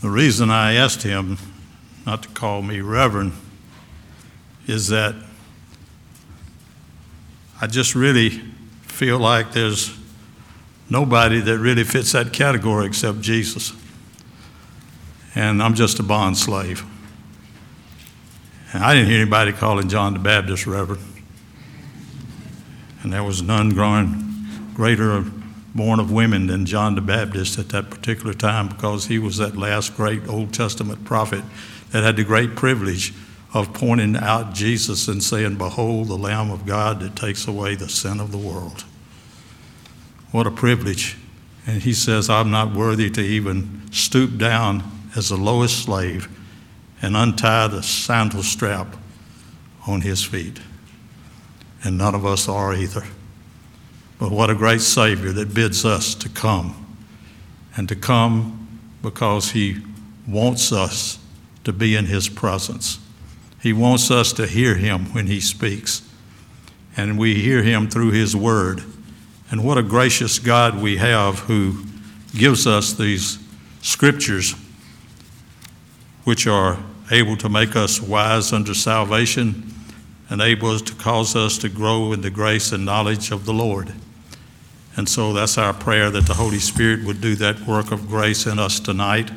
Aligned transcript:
The 0.00 0.10
reason 0.10 0.50
I 0.50 0.74
asked 0.74 1.02
him 1.02 1.38
not 2.06 2.22
to 2.22 2.28
call 2.28 2.62
me 2.62 2.80
Reverend 2.80 3.32
is 4.66 4.88
that 4.88 5.16
I 7.60 7.66
just 7.66 7.96
really 7.96 8.30
feel 8.82 9.18
like 9.18 9.52
there's 9.52 9.96
nobody 10.88 11.40
that 11.40 11.58
really 11.58 11.82
fits 11.82 12.12
that 12.12 12.32
category 12.32 12.86
except 12.86 13.20
Jesus. 13.20 13.72
And 15.34 15.60
I'm 15.60 15.74
just 15.74 15.98
a 15.98 16.04
bond 16.04 16.36
slave. 16.36 16.84
And 18.72 18.84
I 18.84 18.94
didn't 18.94 19.08
hear 19.08 19.20
anybody 19.20 19.52
calling 19.52 19.88
John 19.88 20.12
the 20.12 20.18
Baptist 20.20 20.66
Reverend. 20.66 21.02
And 23.02 23.12
there 23.12 23.24
was 23.24 23.42
none 23.42 23.70
growing 23.70 24.46
greater 24.74 25.24
born 25.74 26.00
of 26.00 26.10
women 26.10 26.46
than 26.46 26.66
John 26.66 26.94
the 26.94 27.00
Baptist 27.00 27.58
at 27.58 27.68
that 27.70 27.90
particular 27.90 28.34
time 28.34 28.68
because 28.68 29.06
he 29.06 29.18
was 29.18 29.36
that 29.36 29.56
last 29.56 29.96
great 29.96 30.26
Old 30.28 30.52
Testament 30.52 31.04
prophet 31.04 31.44
that 31.90 32.02
had 32.02 32.16
the 32.16 32.24
great 32.24 32.56
privilege 32.56 33.12
of 33.54 33.72
pointing 33.72 34.16
out 34.16 34.54
Jesus 34.54 35.08
and 35.08 35.22
saying, 35.22 35.56
Behold, 35.56 36.08
the 36.08 36.18
Lamb 36.18 36.50
of 36.50 36.66
God 36.66 37.00
that 37.00 37.16
takes 37.16 37.46
away 37.46 37.74
the 37.74 37.88
sin 37.88 38.20
of 38.20 38.32
the 38.32 38.38
world. 38.38 38.84
What 40.30 40.46
a 40.46 40.50
privilege. 40.50 41.16
And 41.66 41.82
he 41.82 41.94
says, 41.94 42.28
I'm 42.28 42.50
not 42.50 42.74
worthy 42.74 43.10
to 43.10 43.20
even 43.20 43.82
stoop 43.90 44.36
down 44.38 44.82
as 45.16 45.30
the 45.30 45.36
lowest 45.36 45.84
slave 45.84 46.28
and 47.00 47.16
untie 47.16 47.68
the 47.68 47.82
sandal 47.82 48.42
strap 48.42 48.96
on 49.86 50.02
his 50.02 50.24
feet. 50.24 50.60
And 51.82 51.96
none 51.96 52.14
of 52.14 52.26
us 52.26 52.48
are 52.48 52.74
either. 52.74 53.04
But 54.18 54.32
what 54.32 54.50
a 54.50 54.54
great 54.54 54.80
Savior 54.80 55.32
that 55.32 55.54
bids 55.54 55.84
us 55.84 56.14
to 56.16 56.28
come. 56.28 56.96
And 57.76 57.88
to 57.88 57.94
come 57.94 58.80
because 59.02 59.52
He 59.52 59.76
wants 60.26 60.72
us 60.72 61.18
to 61.64 61.72
be 61.72 61.94
in 61.94 62.06
His 62.06 62.28
presence. 62.28 62.98
He 63.62 63.72
wants 63.72 64.10
us 64.10 64.32
to 64.34 64.46
hear 64.46 64.74
Him 64.74 65.12
when 65.12 65.26
He 65.26 65.40
speaks. 65.40 66.02
And 66.96 67.18
we 67.18 67.36
hear 67.36 67.62
Him 67.62 67.88
through 67.88 68.10
His 68.10 68.34
Word. 68.34 68.82
And 69.50 69.64
what 69.64 69.78
a 69.78 69.82
gracious 69.82 70.38
God 70.38 70.80
we 70.80 70.96
have 70.96 71.40
who 71.40 71.84
gives 72.36 72.66
us 72.66 72.92
these 72.92 73.38
scriptures 73.80 74.54
which 76.24 76.46
are 76.46 76.78
able 77.10 77.36
to 77.36 77.48
make 77.48 77.74
us 77.74 78.02
wise 78.02 78.52
unto 78.52 78.74
salvation 78.74 79.72
and 80.28 80.42
able 80.42 80.78
to 80.78 80.94
cause 80.96 81.34
us 81.34 81.56
to 81.58 81.68
grow 81.68 82.12
in 82.12 82.20
the 82.20 82.30
grace 82.30 82.72
and 82.72 82.84
knowledge 82.84 83.30
of 83.30 83.46
the 83.46 83.54
Lord. 83.54 83.94
And 84.98 85.08
so 85.08 85.32
that's 85.32 85.56
our 85.58 85.72
prayer 85.72 86.10
that 86.10 86.26
the 86.26 86.34
Holy 86.34 86.58
Spirit 86.58 87.04
would 87.04 87.20
do 87.20 87.36
that 87.36 87.60
work 87.60 87.92
of 87.92 88.08
grace 88.08 88.46
in 88.46 88.58
us 88.58 88.80
tonight 88.80 89.30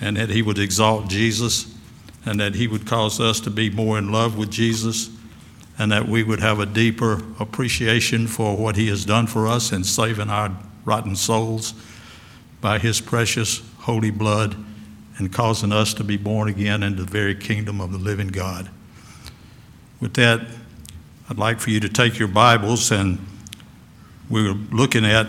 and 0.00 0.16
that 0.16 0.30
He 0.30 0.42
would 0.42 0.60
exalt 0.60 1.08
Jesus 1.08 1.74
and 2.24 2.38
that 2.38 2.54
He 2.54 2.68
would 2.68 2.86
cause 2.86 3.18
us 3.18 3.40
to 3.40 3.50
be 3.50 3.68
more 3.68 3.98
in 3.98 4.12
love 4.12 4.38
with 4.38 4.48
Jesus 4.48 5.10
and 5.76 5.90
that 5.90 6.06
we 6.06 6.22
would 6.22 6.38
have 6.38 6.60
a 6.60 6.66
deeper 6.66 7.20
appreciation 7.40 8.28
for 8.28 8.56
what 8.56 8.76
He 8.76 8.86
has 8.90 9.04
done 9.04 9.26
for 9.26 9.48
us 9.48 9.72
in 9.72 9.82
saving 9.82 10.30
our 10.30 10.56
rotten 10.84 11.16
souls 11.16 11.74
by 12.60 12.78
His 12.78 13.00
precious 13.00 13.62
holy 13.78 14.12
blood 14.12 14.54
and 15.18 15.32
causing 15.32 15.72
us 15.72 15.92
to 15.94 16.04
be 16.04 16.16
born 16.16 16.48
again 16.48 16.84
into 16.84 17.02
the 17.02 17.10
very 17.10 17.34
kingdom 17.34 17.80
of 17.80 17.90
the 17.90 17.98
living 17.98 18.28
God. 18.28 18.70
With 19.98 20.14
that, 20.14 20.46
I'd 21.28 21.38
like 21.38 21.58
for 21.58 21.70
you 21.70 21.80
to 21.80 21.88
take 21.88 22.20
your 22.20 22.28
Bibles 22.28 22.92
and 22.92 23.18
we're 24.30 24.54
looking 24.54 25.04
at 25.04 25.26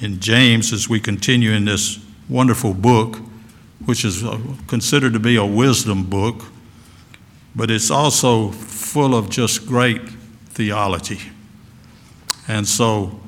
in 0.00 0.18
James 0.18 0.72
as 0.72 0.88
we 0.88 0.98
continue 0.98 1.52
in 1.52 1.64
this 1.64 2.04
wonderful 2.28 2.74
book, 2.74 3.18
which 3.86 4.04
is 4.04 4.24
uh, 4.24 4.38
considered 4.66 5.12
to 5.12 5.20
be 5.20 5.36
a 5.36 5.46
wisdom 5.46 6.04
book, 6.04 6.42
but 7.54 7.70
it's 7.70 7.90
also 7.90 8.50
full 8.50 9.14
of 9.14 9.30
just 9.30 9.64
great 9.64 10.08
theology. 10.48 11.20
And 12.48 12.66
so 12.66 13.20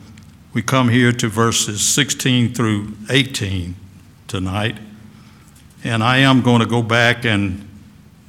we 0.52 0.62
come 0.62 0.88
here 0.88 1.12
to 1.12 1.28
verses 1.28 1.86
16 1.88 2.52
through 2.52 2.92
18 3.08 3.76
tonight. 4.26 4.78
And 5.84 6.02
I 6.02 6.18
am 6.18 6.42
going 6.42 6.60
to 6.60 6.66
go 6.66 6.82
back 6.82 7.24
and 7.24 7.68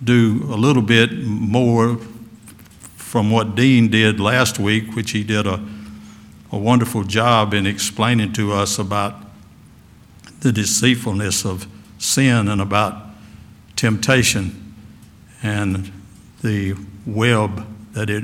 do 0.03 0.44
a 0.46 0.56
little 0.56 0.81
bit 0.84 1.13
more 1.24 1.97
from 2.96 3.31
what 3.31 3.56
Dean 3.56 3.90
did 3.90 4.19
last 4.19 4.59
week, 4.59 4.96
which 4.96 5.12
he 5.12 5.24
did 5.24 5.47
a, 5.47 5.63
a 6.53 6.58
wonderful 6.58 7.03
job 7.03 7.52
in 7.52 7.66
explaining 7.66 8.31
to 8.31 8.53
us 8.53 8.78
about 8.78 9.16
the 10.41 10.52
deceitfulness 10.52 11.46
of 11.46 11.66
sin 11.97 12.47
and 12.47 12.62
about 12.62 12.96
temptation 13.75 14.75
and 15.42 15.92
the 16.44 16.75
web 17.08 17.66
that 17.94 18.08
it, 18.08 18.24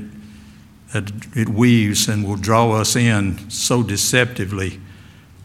that 0.94 1.12
it 1.36 1.50
weaves 1.50 2.08
and 2.08 2.24
will 2.24 2.36
draw 2.36 2.72
us 2.74 2.96
in 2.96 3.50
so 3.50 3.82
deceptively. 3.82 4.80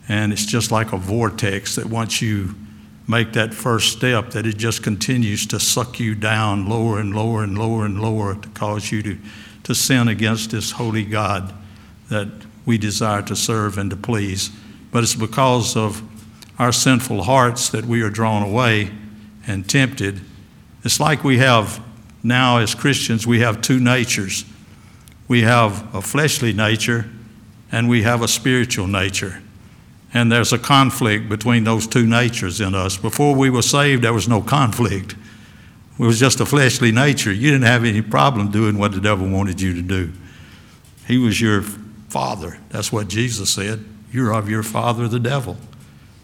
And 0.07 0.31
it's 0.31 0.45
just 0.45 0.71
like 0.71 0.93
a 0.93 0.99
vortex 0.99 1.77
that 1.77 1.87
once 1.87 2.21
you 2.21 2.55
make 3.09 3.33
that 3.33 3.55
first 3.55 3.97
step 3.97 4.33
that 4.33 4.45
it 4.45 4.59
just 4.59 4.83
continues 4.83 5.47
to 5.47 5.59
suck 5.59 5.99
you 5.99 6.15
down 6.15 6.69
lower 6.69 7.01
and 7.01 7.17
lower 7.17 7.43
and 7.43 7.57
lower 7.57 7.87
and 7.87 8.03
lower 8.03 8.35
to 8.35 8.49
cause 8.51 8.93
you 8.93 9.03
to, 9.03 9.19
to 9.63 9.75
sin 9.75 10.07
against 10.07 10.51
this 10.51 10.73
holy 10.73 11.05
God 11.07 11.55
that 12.11 12.29
we 12.67 12.79
desire 12.79 13.23
to 13.23 13.37
serve 13.37 13.79
and 13.79 13.91
to 13.91 13.97
please. 13.97 14.51
But 14.91 15.03
it's 15.03 15.15
because 15.15 15.77
of 15.77 16.03
our 16.59 16.73
sinful 16.73 17.25
hearts 17.25 17.69
that 17.71 17.85
we 17.85 18.03
are 18.03 18.11
drawn 18.11 18.43
away 18.43 18.91
and 19.47 19.69
tempted. 19.69 20.21
It's 20.85 21.01
like 21.01 21.25
we 21.25 21.39
have 21.39 21.83
now, 22.23 22.59
as 22.59 22.75
Christians, 22.75 23.27
we 23.27 23.41
have 23.41 23.61
two 23.61 23.81
natures 23.81 24.45
we 25.29 25.43
have 25.43 25.95
a 25.95 26.03
fleshly 26.03 26.53
nature 26.53 27.07
and 27.73 27.89
we 27.89 28.03
have 28.03 28.23
a 28.23 28.29
spiritual 28.29 28.87
nature. 28.87 29.43
And 30.13 30.31
there's 30.31 30.53
a 30.53 30.59
conflict 30.59 31.29
between 31.29 31.65
those 31.65 31.87
two 31.87 32.07
natures 32.07 32.61
in 32.61 32.75
us. 32.75 32.97
Before 32.97 33.35
we 33.35 33.51
were 33.51 33.63
saved, 33.63 34.05
there 34.05 34.13
was 34.13 34.29
no 34.29 34.41
conflict. 34.41 35.17
It 35.99 36.03
was 36.03 36.21
just 36.21 36.41
a 36.41 36.47
fleshly 36.47 36.93
nature. 36.93 37.33
You 37.33 37.51
didn't 37.51 37.67
have 37.67 37.85
any 37.85 38.03
problem 38.03 38.51
doing 38.51 38.79
what 38.79 38.93
the 38.93 39.01
devil 39.01 39.29
wanted 39.29 39.61
you 39.61 39.75
to 39.75 39.83
do. 39.83 40.13
He 41.09 41.19
was 41.19 41.41
your 41.41 41.65
father. 42.15 42.57
That's 42.69 42.93
what 42.93 43.09
Jesus 43.09 43.51
said. 43.51 43.85
You're 44.13 44.33
of 44.33 44.49
your 44.49 44.63
father, 44.63 45.09
the 45.09 45.19
devil. 45.19 45.57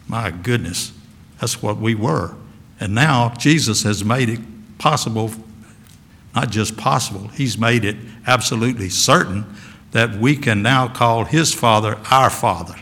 My 0.07 0.31
goodness, 0.31 0.93
that's 1.41 1.61
what 1.61 1.75
we 1.75 1.95
were. 1.95 2.33
And 2.79 2.95
now 2.95 3.33
Jesus 3.37 3.83
has 3.83 4.01
made 4.01 4.29
it 4.29 4.39
possible, 4.77 5.31
not 6.33 6.49
just 6.49 6.77
possible, 6.77 7.27
He's 7.27 7.57
made 7.57 7.83
it 7.83 7.97
absolutely 8.25 8.87
certain 8.87 9.53
that 9.91 10.15
we 10.15 10.37
can 10.37 10.61
now 10.61 10.87
call 10.87 11.25
His 11.25 11.53
Father 11.53 11.99
our 12.09 12.29
Father. 12.29 12.75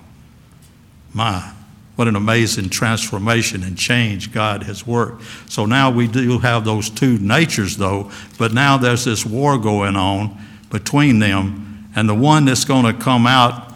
My, 1.11 1.53
what 1.95 2.07
an 2.07 2.15
amazing 2.15 2.69
transformation 2.69 3.63
and 3.63 3.75
change 3.75 4.31
God 4.31 4.61
has 4.61 4.85
worked. 4.85 5.23
So 5.51 5.65
now 5.65 5.89
we 5.89 6.07
do 6.07 6.37
have 6.37 6.63
those 6.63 6.91
two 6.91 7.17
natures, 7.17 7.75
though, 7.75 8.11
but 8.37 8.53
now 8.53 8.77
there's 8.77 9.05
this 9.05 9.25
war 9.25 9.57
going 9.57 9.95
on 9.95 10.37
between 10.69 11.17
them, 11.17 11.68
and 11.95 12.07
the 12.07 12.15
one 12.15 12.45
that's 12.45 12.65
going 12.65 12.85
to 12.85 12.93
come 12.93 13.25
out 13.25 13.73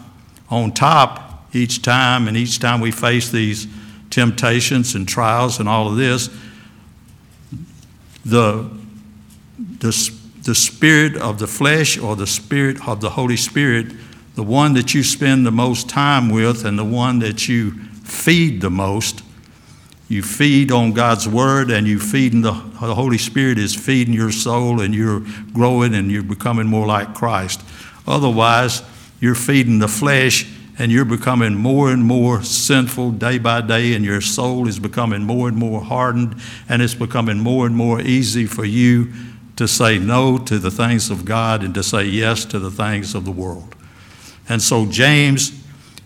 on 0.50 0.72
top 0.72 1.48
each 1.54 1.82
time, 1.82 2.28
and 2.28 2.36
each 2.36 2.58
time 2.58 2.80
we 2.80 2.90
face 2.90 3.30
these 3.30 3.66
temptations 4.10 4.94
and 4.94 5.08
trials 5.08 5.60
and 5.60 5.68
all 5.68 5.88
of 5.88 5.96
this, 5.96 6.28
the, 8.24 8.70
the, 9.58 10.14
the 10.42 10.54
spirit 10.54 11.16
of 11.16 11.38
the 11.38 11.46
flesh 11.46 11.98
or 11.98 12.16
the 12.16 12.26
spirit 12.26 12.88
of 12.88 13.00
the 13.00 13.10
Holy 13.10 13.36
Spirit 13.36 13.86
the 14.34 14.42
one 14.42 14.74
that 14.74 14.94
you 14.94 15.02
spend 15.02 15.46
the 15.46 15.52
most 15.52 15.88
time 15.88 16.28
with 16.28 16.64
and 16.64 16.78
the 16.78 16.84
one 16.84 17.20
that 17.20 17.48
you 17.48 17.72
feed 18.02 18.60
the 18.60 18.70
most. 18.70 19.22
You 20.08 20.22
feed 20.22 20.70
on 20.70 20.92
God's 20.92 21.28
Word 21.28 21.70
and 21.70 21.86
you 21.86 21.98
feed 21.98 22.34
in 22.34 22.42
the, 22.42 22.52
the 22.52 22.94
Holy 22.94 23.18
Spirit 23.18 23.58
is 23.58 23.74
feeding 23.74 24.12
your 24.12 24.32
soul 24.32 24.80
and 24.80 24.94
you're 24.94 25.22
growing 25.52 25.94
and 25.94 26.10
you're 26.10 26.22
becoming 26.22 26.66
more 26.66 26.86
like 26.86 27.14
Christ. 27.14 27.62
Otherwise, 28.06 28.82
you're 29.20 29.34
feeding 29.34 29.78
the 29.78 29.88
flesh 29.88 30.46
and 30.78 30.90
you're 30.90 31.04
becoming 31.04 31.54
more 31.54 31.90
and 31.90 32.04
more 32.04 32.42
sinful 32.42 33.12
day 33.12 33.38
by 33.38 33.60
day, 33.60 33.94
and 33.94 34.04
your 34.04 34.20
soul 34.20 34.66
is 34.66 34.78
becoming 34.80 35.22
more 35.22 35.46
and 35.48 35.56
more 35.56 35.80
hardened, 35.80 36.34
and 36.68 36.82
it's 36.82 36.94
becoming 36.94 37.38
more 37.38 37.64
and 37.64 37.76
more 37.76 38.00
easy 38.00 38.44
for 38.44 38.64
you 38.64 39.12
to 39.56 39.68
say 39.68 39.98
no 39.98 40.36
to 40.36 40.58
the 40.58 40.70
things 40.70 41.10
of 41.10 41.24
God 41.24 41.62
and 41.62 41.72
to 41.74 41.82
say 41.82 42.04
yes 42.04 42.44
to 42.46 42.58
the 42.58 42.72
things 42.72 43.14
of 43.14 43.24
the 43.24 43.30
world. 43.30 43.74
And 44.48 44.60
so 44.60 44.86
James, 44.86 45.52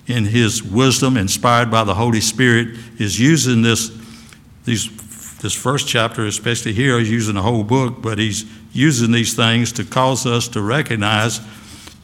in 0.06 0.26
his 0.26 0.62
wisdom, 0.62 1.16
inspired 1.16 1.70
by 1.70 1.84
the 1.84 1.94
Holy 1.94 2.20
Spirit, 2.20 2.76
is 2.98 3.18
using 3.18 3.62
this, 3.62 3.90
these, 4.64 5.38
this 5.38 5.54
first 5.54 5.88
chapter, 5.88 6.26
especially 6.26 6.74
here, 6.74 6.98
he's 6.98 7.10
using 7.10 7.36
the 7.36 7.42
whole 7.42 7.64
book, 7.64 8.02
but 8.02 8.18
he's 8.18 8.44
using 8.74 9.12
these 9.12 9.34
things 9.34 9.72
to 9.72 9.84
cause 9.84 10.26
us 10.26 10.46
to 10.48 10.60
recognize 10.60 11.40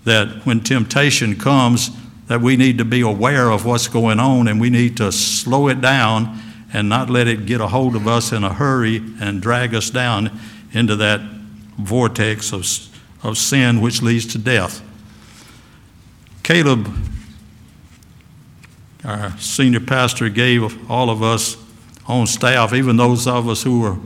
that 0.04 0.44
when 0.46 0.60
temptation 0.60 1.36
comes, 1.36 1.90
that 2.26 2.40
we 2.40 2.56
need 2.56 2.78
to 2.78 2.84
be 2.84 3.00
aware 3.00 3.50
of 3.50 3.66
what's 3.66 3.88
going 3.88 4.18
on 4.18 4.48
and 4.48 4.60
we 4.60 4.70
need 4.70 4.96
to 4.96 5.12
slow 5.12 5.68
it 5.68 5.80
down 5.80 6.40
and 6.72 6.88
not 6.88 7.10
let 7.10 7.28
it 7.28 7.46
get 7.46 7.60
a 7.60 7.68
hold 7.68 7.94
of 7.94 8.08
us 8.08 8.32
in 8.32 8.44
a 8.44 8.52
hurry 8.52 8.96
and 9.20 9.40
drag 9.40 9.74
us 9.74 9.90
down 9.90 10.30
into 10.72 10.96
that 10.96 11.20
vortex 11.78 12.52
of, 12.52 12.66
of 13.22 13.38
sin 13.38 13.80
which 13.80 14.02
leads 14.02 14.26
to 14.26 14.38
death. 14.38 14.82
Caleb, 16.42 16.92
our 19.04 19.36
senior 19.38 19.80
pastor, 19.80 20.28
gave 20.28 20.90
all 20.90 21.10
of 21.10 21.22
us 21.22 21.56
on 22.06 22.26
staff, 22.26 22.72
even 22.72 22.96
those 22.96 23.26
of 23.26 23.48
us 23.48 23.62
who 23.62 23.80
were, 23.80 23.96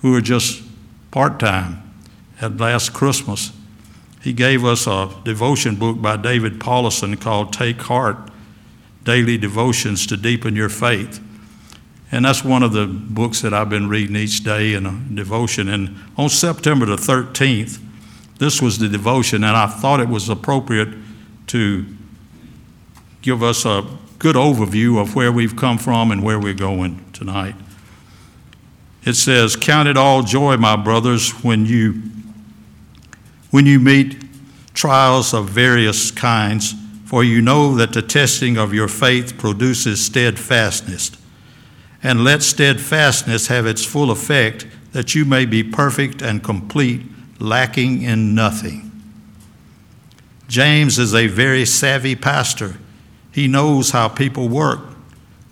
who 0.00 0.12
were 0.12 0.20
just 0.20 0.62
part 1.10 1.38
time 1.38 1.82
at 2.40 2.56
last 2.56 2.92
Christmas, 2.92 3.52
he 4.22 4.32
gave 4.32 4.64
us 4.64 4.86
a 4.86 5.10
devotion 5.24 5.76
book 5.76 6.00
by 6.00 6.16
David 6.16 6.60
Powlison 6.60 7.20
called 7.20 7.52
Take 7.52 7.82
Heart 7.82 8.30
Daily 9.04 9.36
Devotions 9.36 10.06
to 10.06 10.16
Deepen 10.16 10.54
Your 10.54 10.68
Faith. 10.68 11.20
And 12.12 12.24
that's 12.24 12.44
one 12.44 12.62
of 12.62 12.72
the 12.72 12.86
books 12.86 13.40
that 13.40 13.52
I've 13.52 13.70
been 13.70 13.88
reading 13.88 14.16
each 14.16 14.44
day 14.44 14.74
in 14.74 14.86
a 14.86 14.92
devotion. 15.14 15.68
And 15.68 15.96
on 16.16 16.28
September 16.28 16.86
the 16.86 16.96
13th, 16.96 17.80
this 18.38 18.60
was 18.60 18.78
the 18.78 18.88
devotion, 18.88 19.44
and 19.44 19.56
I 19.56 19.66
thought 19.66 20.00
it 20.00 20.08
was 20.08 20.28
appropriate 20.28 20.90
to 21.48 21.86
give 23.22 23.42
us 23.42 23.64
a 23.64 23.84
good 24.18 24.36
overview 24.36 25.00
of 25.00 25.14
where 25.14 25.32
we've 25.32 25.56
come 25.56 25.78
from 25.78 26.10
and 26.10 26.22
where 26.22 26.38
we're 26.38 26.54
going 26.54 27.04
tonight. 27.12 27.54
It 29.04 29.14
says, 29.14 29.56
Count 29.56 29.88
it 29.88 29.96
all 29.96 30.22
joy, 30.22 30.56
my 30.56 30.76
brothers, 30.76 31.30
when 31.42 31.66
you 31.66 32.02
when 33.52 33.66
you 33.66 33.78
meet 33.78 34.24
trials 34.74 35.32
of 35.32 35.48
various 35.48 36.10
kinds, 36.10 36.74
for 37.04 37.22
you 37.22 37.42
know 37.42 37.76
that 37.76 37.92
the 37.92 38.00
testing 38.00 38.56
of 38.56 38.72
your 38.72 38.88
faith 38.88 39.36
produces 39.36 40.02
steadfastness. 40.02 41.12
And 42.02 42.24
let 42.24 42.42
steadfastness 42.42 43.48
have 43.48 43.66
its 43.66 43.84
full 43.84 44.10
effect, 44.10 44.66
that 44.92 45.14
you 45.14 45.26
may 45.26 45.44
be 45.44 45.62
perfect 45.62 46.22
and 46.22 46.42
complete, 46.42 47.02
lacking 47.38 48.00
in 48.00 48.34
nothing. 48.34 48.90
James 50.48 50.98
is 50.98 51.14
a 51.14 51.26
very 51.26 51.66
savvy 51.66 52.16
pastor. 52.16 52.76
He 53.32 53.48
knows 53.48 53.90
how 53.90 54.08
people 54.08 54.48
work. 54.48 54.80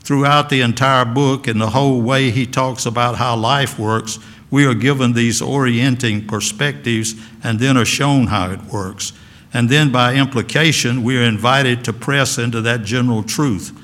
Throughout 0.00 0.48
the 0.48 0.62
entire 0.62 1.04
book 1.04 1.46
and 1.46 1.60
the 1.60 1.70
whole 1.70 2.00
way 2.00 2.30
he 2.30 2.46
talks 2.46 2.86
about 2.86 3.16
how 3.16 3.36
life 3.36 3.78
works, 3.78 4.18
we 4.50 4.66
are 4.66 4.74
given 4.74 5.12
these 5.12 5.40
orienting 5.40 6.26
perspectives 6.26 7.14
and 7.42 7.58
then 7.60 7.76
are 7.76 7.84
shown 7.84 8.26
how 8.26 8.50
it 8.50 8.62
works. 8.64 9.12
And 9.52 9.68
then, 9.68 9.90
by 9.90 10.14
implication, 10.14 11.02
we 11.02 11.18
are 11.18 11.22
invited 11.22 11.84
to 11.84 11.92
press 11.92 12.38
into 12.38 12.60
that 12.62 12.84
general 12.84 13.22
truth. 13.22 13.76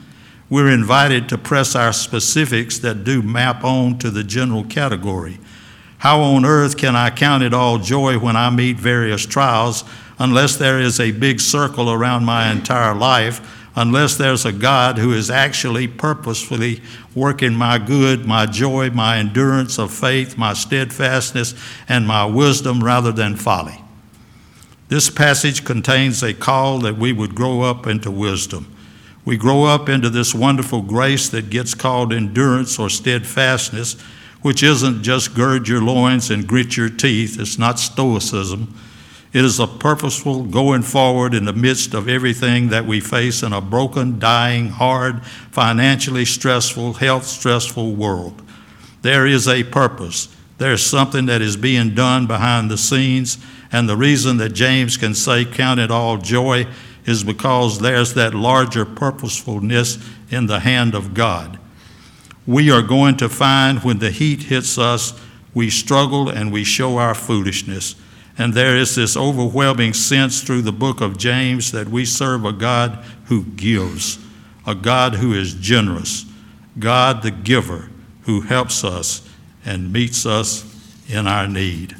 We're 0.48 0.70
invited 0.70 1.28
to 1.30 1.38
press 1.38 1.74
our 1.74 1.92
specifics 1.92 2.78
that 2.78 3.02
do 3.02 3.20
map 3.20 3.64
on 3.64 3.98
to 3.98 4.10
the 4.10 4.22
general 4.22 4.64
category. 4.64 5.40
How 5.98 6.20
on 6.20 6.44
earth 6.44 6.76
can 6.76 6.94
I 6.94 7.10
count 7.10 7.42
it 7.42 7.52
all 7.52 7.78
joy 7.78 8.18
when 8.18 8.36
I 8.36 8.50
meet 8.50 8.76
various 8.76 9.26
trials 9.26 9.82
unless 10.18 10.56
there 10.56 10.78
is 10.78 11.00
a 11.00 11.10
big 11.10 11.40
circle 11.40 11.90
around 11.90 12.24
my 12.24 12.50
entire 12.50 12.94
life 12.94 13.65
unless 13.76 14.16
there's 14.16 14.46
a 14.46 14.52
God 14.52 14.96
who 14.96 15.12
is 15.12 15.30
actually 15.30 15.86
purposefully 15.86 16.80
working 17.14 17.54
my 17.54 17.78
good, 17.78 18.24
my 18.24 18.46
joy, 18.46 18.90
my 18.90 19.18
endurance 19.18 19.78
of 19.78 19.92
faith, 19.92 20.38
my 20.38 20.54
steadfastness, 20.54 21.54
and 21.86 22.06
my 22.06 22.24
wisdom 22.24 22.82
rather 22.82 23.12
than 23.12 23.36
folly. 23.36 23.82
This 24.88 25.10
passage 25.10 25.64
contains 25.64 26.22
a 26.22 26.32
call 26.32 26.78
that 26.80 26.96
we 26.96 27.12
would 27.12 27.34
grow 27.34 27.60
up 27.62 27.86
into 27.86 28.10
wisdom. 28.10 28.72
We 29.24 29.36
grow 29.36 29.64
up 29.64 29.88
into 29.88 30.08
this 30.08 30.34
wonderful 30.34 30.82
grace 30.82 31.28
that 31.30 31.50
gets 31.50 31.74
called 31.74 32.12
endurance 32.12 32.78
or 32.78 32.88
steadfastness, 32.88 34.00
which 34.40 34.62
isn't 34.62 35.02
just 35.02 35.34
gird 35.34 35.68
your 35.68 35.82
loins 35.82 36.30
and 36.30 36.46
grit 36.46 36.76
your 36.76 36.88
teeth, 36.88 37.38
it's 37.38 37.58
not 37.58 37.78
stoicism. 37.80 38.72
It 39.36 39.44
is 39.44 39.60
a 39.60 39.66
purposeful 39.66 40.44
going 40.44 40.80
forward 40.80 41.34
in 41.34 41.44
the 41.44 41.52
midst 41.52 41.92
of 41.92 42.08
everything 42.08 42.70
that 42.70 42.86
we 42.86 43.00
face 43.00 43.42
in 43.42 43.52
a 43.52 43.60
broken, 43.60 44.18
dying, 44.18 44.70
hard, 44.70 45.22
financially 45.50 46.24
stressful, 46.24 46.94
health 46.94 47.26
stressful 47.26 47.94
world. 47.94 48.40
There 49.02 49.26
is 49.26 49.46
a 49.46 49.62
purpose. 49.64 50.34
There's 50.56 50.82
something 50.82 51.26
that 51.26 51.42
is 51.42 51.58
being 51.58 51.94
done 51.94 52.26
behind 52.26 52.70
the 52.70 52.78
scenes, 52.78 53.36
and 53.70 53.86
the 53.86 53.96
reason 53.98 54.38
that 54.38 54.54
James 54.54 54.96
can 54.96 55.14
say, 55.14 55.44
Count 55.44 55.80
it 55.80 55.90
all 55.90 56.16
joy, 56.16 56.66
is 57.04 57.22
because 57.22 57.80
there's 57.80 58.14
that 58.14 58.32
larger 58.32 58.86
purposefulness 58.86 59.98
in 60.30 60.46
the 60.46 60.60
hand 60.60 60.94
of 60.94 61.12
God. 61.12 61.58
We 62.46 62.70
are 62.70 62.80
going 62.80 63.18
to 63.18 63.28
find 63.28 63.84
when 63.84 63.98
the 63.98 64.12
heat 64.12 64.44
hits 64.44 64.78
us, 64.78 65.12
we 65.52 65.68
struggle 65.68 66.30
and 66.30 66.50
we 66.50 66.64
show 66.64 66.96
our 66.96 67.14
foolishness. 67.14 67.96
And 68.38 68.52
there 68.52 68.76
is 68.76 68.94
this 68.94 69.16
overwhelming 69.16 69.94
sense 69.94 70.42
through 70.42 70.62
the 70.62 70.72
book 70.72 71.00
of 71.00 71.16
James 71.16 71.72
that 71.72 71.88
we 71.88 72.04
serve 72.04 72.44
a 72.44 72.52
God 72.52 73.02
who 73.26 73.44
gives, 73.44 74.18
a 74.66 74.74
God 74.74 75.14
who 75.14 75.32
is 75.32 75.54
generous, 75.54 76.26
God 76.78 77.22
the 77.22 77.30
giver 77.30 77.88
who 78.22 78.42
helps 78.42 78.84
us 78.84 79.26
and 79.64 79.92
meets 79.92 80.26
us 80.26 80.64
in 81.08 81.26
our 81.26 81.48
need. 81.48 81.96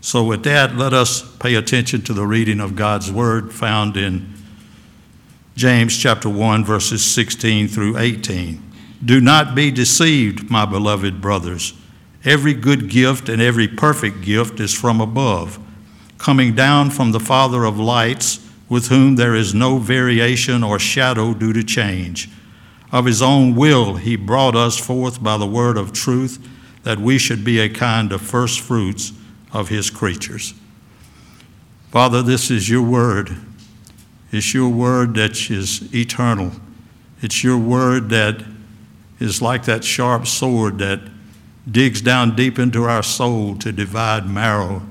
So, 0.00 0.24
with 0.24 0.44
that, 0.44 0.76
let 0.76 0.94
us 0.94 1.20
pay 1.36 1.54
attention 1.56 2.02
to 2.02 2.14
the 2.14 2.26
reading 2.26 2.60
of 2.60 2.76
God's 2.76 3.12
word 3.12 3.52
found 3.52 3.96
in 3.96 4.32
James 5.56 5.98
chapter 5.98 6.28
1, 6.28 6.64
verses 6.64 7.04
16 7.04 7.68
through 7.68 7.98
18. 7.98 8.62
Do 9.04 9.20
not 9.20 9.54
be 9.54 9.70
deceived, 9.70 10.50
my 10.50 10.64
beloved 10.64 11.20
brothers. 11.20 11.74
Every 12.24 12.54
good 12.54 12.90
gift 12.90 13.28
and 13.28 13.40
every 13.40 13.68
perfect 13.68 14.22
gift 14.22 14.60
is 14.60 14.74
from 14.74 15.00
above, 15.00 15.58
coming 16.18 16.54
down 16.54 16.90
from 16.90 17.12
the 17.12 17.20
Father 17.20 17.64
of 17.64 17.78
lights, 17.78 18.44
with 18.68 18.88
whom 18.88 19.16
there 19.16 19.34
is 19.34 19.54
no 19.54 19.78
variation 19.78 20.62
or 20.62 20.78
shadow 20.78 21.32
due 21.32 21.52
to 21.52 21.62
change. 21.62 22.28
Of 22.90 23.04
his 23.04 23.22
own 23.22 23.54
will, 23.54 23.96
he 23.96 24.16
brought 24.16 24.56
us 24.56 24.78
forth 24.78 25.22
by 25.22 25.36
the 25.36 25.46
word 25.46 25.76
of 25.76 25.92
truth, 25.92 26.46
that 26.82 26.98
we 26.98 27.18
should 27.18 27.44
be 27.44 27.60
a 27.60 27.68
kind 27.68 28.12
of 28.12 28.20
first 28.20 28.60
fruits 28.60 29.12
of 29.52 29.68
his 29.68 29.90
creatures. 29.90 30.54
Father, 31.90 32.22
this 32.22 32.50
is 32.50 32.68
your 32.68 32.82
word. 32.82 33.36
It's 34.30 34.52
your 34.52 34.68
word 34.68 35.14
that 35.14 35.50
is 35.50 35.94
eternal. 35.94 36.52
It's 37.22 37.42
your 37.42 37.58
word 37.58 38.10
that 38.10 38.44
is 39.18 39.40
like 39.40 39.64
that 39.64 39.84
sharp 39.84 40.26
sword 40.26 40.78
that 40.78 41.00
digs 41.70 42.00
down 42.00 42.34
deep 42.34 42.58
into 42.58 42.84
our 42.84 43.02
soul 43.02 43.56
to 43.56 43.72
divide 43.72 44.26
marrow 44.26 44.82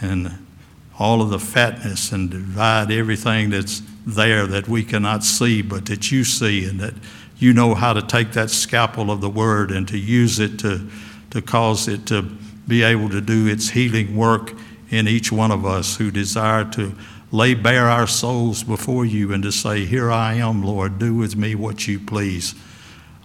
and 0.00 0.38
all 0.98 1.20
of 1.20 1.30
the 1.30 1.38
fatness 1.38 2.12
and 2.12 2.30
divide 2.30 2.90
everything 2.90 3.50
that's 3.50 3.82
there 4.06 4.46
that 4.46 4.68
we 4.68 4.84
cannot 4.84 5.24
see, 5.24 5.62
but 5.62 5.86
that 5.86 6.12
you 6.12 6.24
see, 6.24 6.64
and 6.66 6.78
that 6.78 6.94
you 7.38 7.52
know 7.52 7.74
how 7.74 7.92
to 7.92 8.02
take 8.02 8.32
that 8.32 8.50
scalpel 8.50 9.10
of 9.10 9.20
the 9.20 9.30
word 9.30 9.70
and 9.70 9.88
to 9.88 9.98
use 9.98 10.38
it 10.38 10.58
to, 10.58 10.88
to 11.30 11.42
cause 11.42 11.88
it 11.88 12.06
to 12.06 12.22
be 12.68 12.82
able 12.82 13.08
to 13.08 13.20
do 13.20 13.46
its 13.46 13.70
healing 13.70 14.16
work 14.16 14.52
in 14.90 15.08
each 15.08 15.32
one 15.32 15.50
of 15.50 15.66
us 15.66 15.96
who 15.96 16.10
desire 16.10 16.64
to 16.64 16.94
lay 17.32 17.54
bare 17.54 17.88
our 17.88 18.06
souls 18.06 18.62
before 18.62 19.04
you 19.04 19.32
and 19.32 19.42
to 19.42 19.50
say, 19.50 19.84
Here 19.84 20.10
I 20.10 20.34
am, 20.34 20.62
Lord, 20.62 20.98
do 20.98 21.14
with 21.14 21.34
me 21.34 21.54
what 21.54 21.88
you 21.88 21.98
please. 21.98 22.54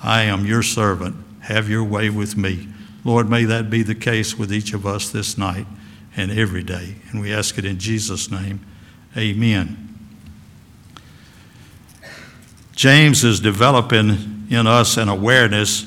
I 0.02 0.24
am 0.24 0.46
your 0.46 0.64
servant. 0.64 1.16
Have 1.42 1.70
your 1.70 1.84
way 1.84 2.10
with 2.10 2.36
me. 2.36 2.68
Lord, 3.04 3.30
may 3.30 3.46
that 3.46 3.70
be 3.70 3.84
the 3.84 3.96
case 3.96 4.38
with 4.38 4.52
each 4.52 4.74
of 4.74 4.86
us 4.86 5.10
this 5.10 5.38
night 5.38 5.66
and 6.16 6.32
every 6.32 6.64
day. 6.64 6.96
And 7.12 7.22
we 7.22 7.34
ask 7.34 7.58
it 7.58 7.66
in 7.66 7.80
Jesus' 7.80 8.30
name. 8.30 8.66
Amen. 9.18 9.86
James 12.76 13.24
is 13.24 13.40
developing 13.40 14.48
in 14.50 14.68
us 14.68 14.98
an 14.98 15.10
awareness 15.10 15.86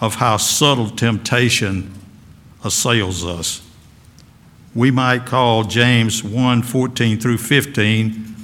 of 0.00 0.16
how 0.16 0.36
subtle 0.36 0.90
temptation 0.90 1.92
assails 2.64 3.24
us. 3.24 3.62
We 4.74 4.90
might 4.90 5.24
call 5.24 5.64
James 5.64 6.22
1 6.22 6.62
14 6.62 7.18
through 7.18 7.38
15 7.38 8.34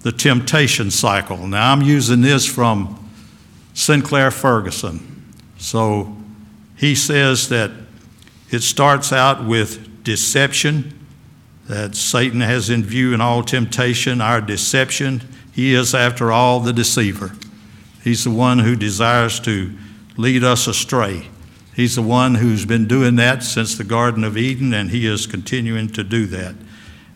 the 0.00 0.12
temptation 0.12 0.90
cycle. 0.90 1.46
Now, 1.46 1.72
I'm 1.72 1.80
using 1.82 2.20
this 2.20 2.46
from 2.46 3.10
Sinclair 3.72 4.30
Ferguson. 4.30 5.34
So 5.56 6.14
he 6.76 6.94
says 6.94 7.48
that 7.48 7.70
it 8.50 8.60
starts 8.60 9.12
out 9.12 9.44
with 9.44 10.04
deception, 10.04 11.06
that 11.66 11.96
Satan 11.96 12.40
has 12.40 12.70
in 12.70 12.84
view 12.84 13.14
in 13.14 13.20
all 13.20 13.42
temptation 13.42 14.20
our 14.20 14.40
deception. 14.40 15.22
He 15.52 15.74
is, 15.74 15.94
after 15.94 16.30
all, 16.30 16.60
the 16.60 16.72
deceiver. 16.72 17.32
He's 18.02 18.24
the 18.24 18.30
one 18.30 18.58
who 18.58 18.76
desires 18.76 19.40
to 19.40 19.72
lead 20.16 20.44
us 20.44 20.66
astray. 20.66 21.28
He's 21.74 21.96
the 21.96 22.02
one 22.02 22.36
who's 22.36 22.66
been 22.66 22.86
doing 22.86 23.16
that 23.16 23.42
since 23.42 23.76
the 23.76 23.84
Garden 23.84 24.24
of 24.24 24.36
Eden, 24.36 24.74
and 24.74 24.90
he 24.90 25.06
is 25.06 25.26
continuing 25.26 25.88
to 25.88 26.04
do 26.04 26.26
that. 26.26 26.54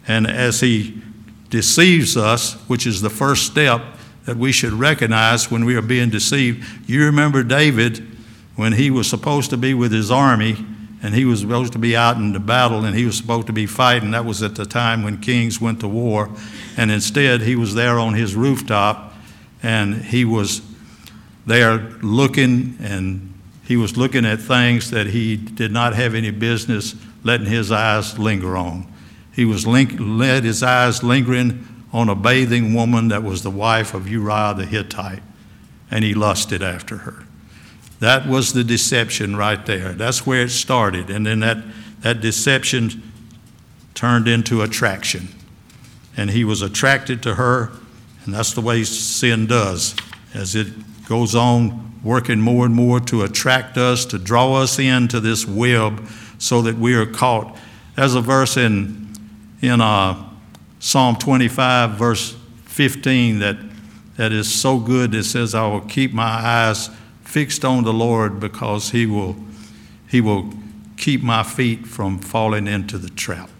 And 0.06 0.26
as 0.26 0.60
he 0.60 1.02
deceives 1.50 2.16
us, 2.16 2.54
which 2.68 2.86
is 2.86 3.02
the 3.02 3.10
first 3.10 3.46
step, 3.46 3.82
that 4.24 4.36
we 4.36 4.52
should 4.52 4.72
recognize 4.72 5.50
when 5.50 5.64
we 5.64 5.76
are 5.76 5.82
being 5.82 6.10
deceived. 6.10 6.66
You 6.88 7.04
remember 7.04 7.42
David 7.42 8.17
when 8.58 8.72
he 8.72 8.90
was 8.90 9.08
supposed 9.08 9.50
to 9.50 9.56
be 9.56 9.72
with 9.72 9.92
his 9.92 10.10
army 10.10 10.56
and 11.00 11.14
he 11.14 11.24
was 11.24 11.42
supposed 11.42 11.72
to 11.72 11.78
be 11.78 11.96
out 11.96 12.16
in 12.16 12.32
the 12.32 12.40
battle 12.40 12.84
and 12.84 12.96
he 12.96 13.06
was 13.06 13.16
supposed 13.16 13.46
to 13.46 13.52
be 13.52 13.66
fighting. 13.66 14.10
That 14.10 14.24
was 14.24 14.42
at 14.42 14.56
the 14.56 14.66
time 14.66 15.04
when 15.04 15.18
kings 15.18 15.60
went 15.60 15.78
to 15.78 15.86
war. 15.86 16.28
And 16.76 16.90
instead, 16.90 17.42
he 17.42 17.54
was 17.54 17.74
there 17.74 18.00
on 18.00 18.14
his 18.14 18.34
rooftop 18.34 19.14
and 19.62 20.02
he 20.06 20.24
was 20.24 20.60
there 21.46 21.78
looking 22.02 22.76
and 22.80 23.32
he 23.64 23.76
was 23.76 23.96
looking 23.96 24.26
at 24.26 24.40
things 24.40 24.90
that 24.90 25.06
he 25.06 25.36
did 25.36 25.70
not 25.70 25.94
have 25.94 26.16
any 26.16 26.32
business 26.32 26.96
letting 27.22 27.46
his 27.46 27.70
eyes 27.70 28.18
linger 28.18 28.56
on. 28.56 28.92
He 29.32 29.44
was 29.44 29.68
link, 29.68 29.92
led 30.00 30.42
his 30.42 30.64
eyes 30.64 31.04
lingering 31.04 31.64
on 31.92 32.08
a 32.08 32.16
bathing 32.16 32.74
woman 32.74 33.06
that 33.06 33.22
was 33.22 33.44
the 33.44 33.52
wife 33.52 33.94
of 33.94 34.08
Uriah 34.08 34.54
the 34.56 34.66
Hittite, 34.66 35.22
and 35.92 36.04
he 36.04 36.12
lusted 36.12 36.60
after 36.60 36.96
her. 36.98 37.27
That 38.00 38.26
was 38.28 38.52
the 38.52 38.64
deception 38.64 39.36
right 39.36 39.64
there. 39.66 39.92
That's 39.92 40.26
where 40.26 40.42
it 40.42 40.50
started. 40.50 41.10
And 41.10 41.26
then 41.26 41.40
that, 41.40 41.58
that 42.00 42.20
deception 42.20 43.02
turned 43.94 44.28
into 44.28 44.62
attraction. 44.62 45.28
And 46.16 46.30
he 46.30 46.44
was 46.44 46.62
attracted 46.62 47.22
to 47.24 47.34
her, 47.34 47.72
and 48.24 48.34
that's 48.34 48.52
the 48.52 48.60
way 48.60 48.84
sin 48.84 49.46
does. 49.46 49.96
As 50.34 50.54
it 50.54 50.68
goes 51.06 51.34
on 51.34 51.88
working 52.02 52.40
more 52.40 52.66
and 52.66 52.74
more 52.74 53.00
to 53.00 53.22
attract 53.22 53.76
us, 53.76 54.04
to 54.06 54.18
draw 54.18 54.54
us 54.54 54.78
into 54.78 55.20
this 55.20 55.46
web 55.46 56.08
so 56.38 56.62
that 56.62 56.76
we 56.76 56.94
are 56.94 57.06
caught. 57.06 57.56
There's 57.96 58.14
a 58.14 58.20
verse 58.20 58.56
in, 58.56 59.12
in 59.60 59.80
uh, 59.80 60.30
Psalm 60.78 61.16
25, 61.16 61.92
verse 61.92 62.36
15, 62.66 63.40
that, 63.40 63.56
that 64.16 64.30
is 64.30 64.52
so 64.52 64.78
good. 64.78 65.14
It 65.14 65.24
says, 65.24 65.54
I 65.54 65.66
will 65.66 65.80
keep 65.80 66.12
my 66.12 66.24
eyes 66.24 66.90
fixed 67.28 67.62
on 67.62 67.84
the 67.84 67.92
Lord 67.92 68.40
because 68.40 68.90
he 68.90 69.04
will, 69.04 69.36
he 70.08 70.18
will 70.18 70.50
keep 70.96 71.22
my 71.22 71.42
feet 71.42 71.86
from 71.86 72.18
falling 72.18 72.66
into 72.66 72.96
the 72.96 73.10
trap, 73.10 73.50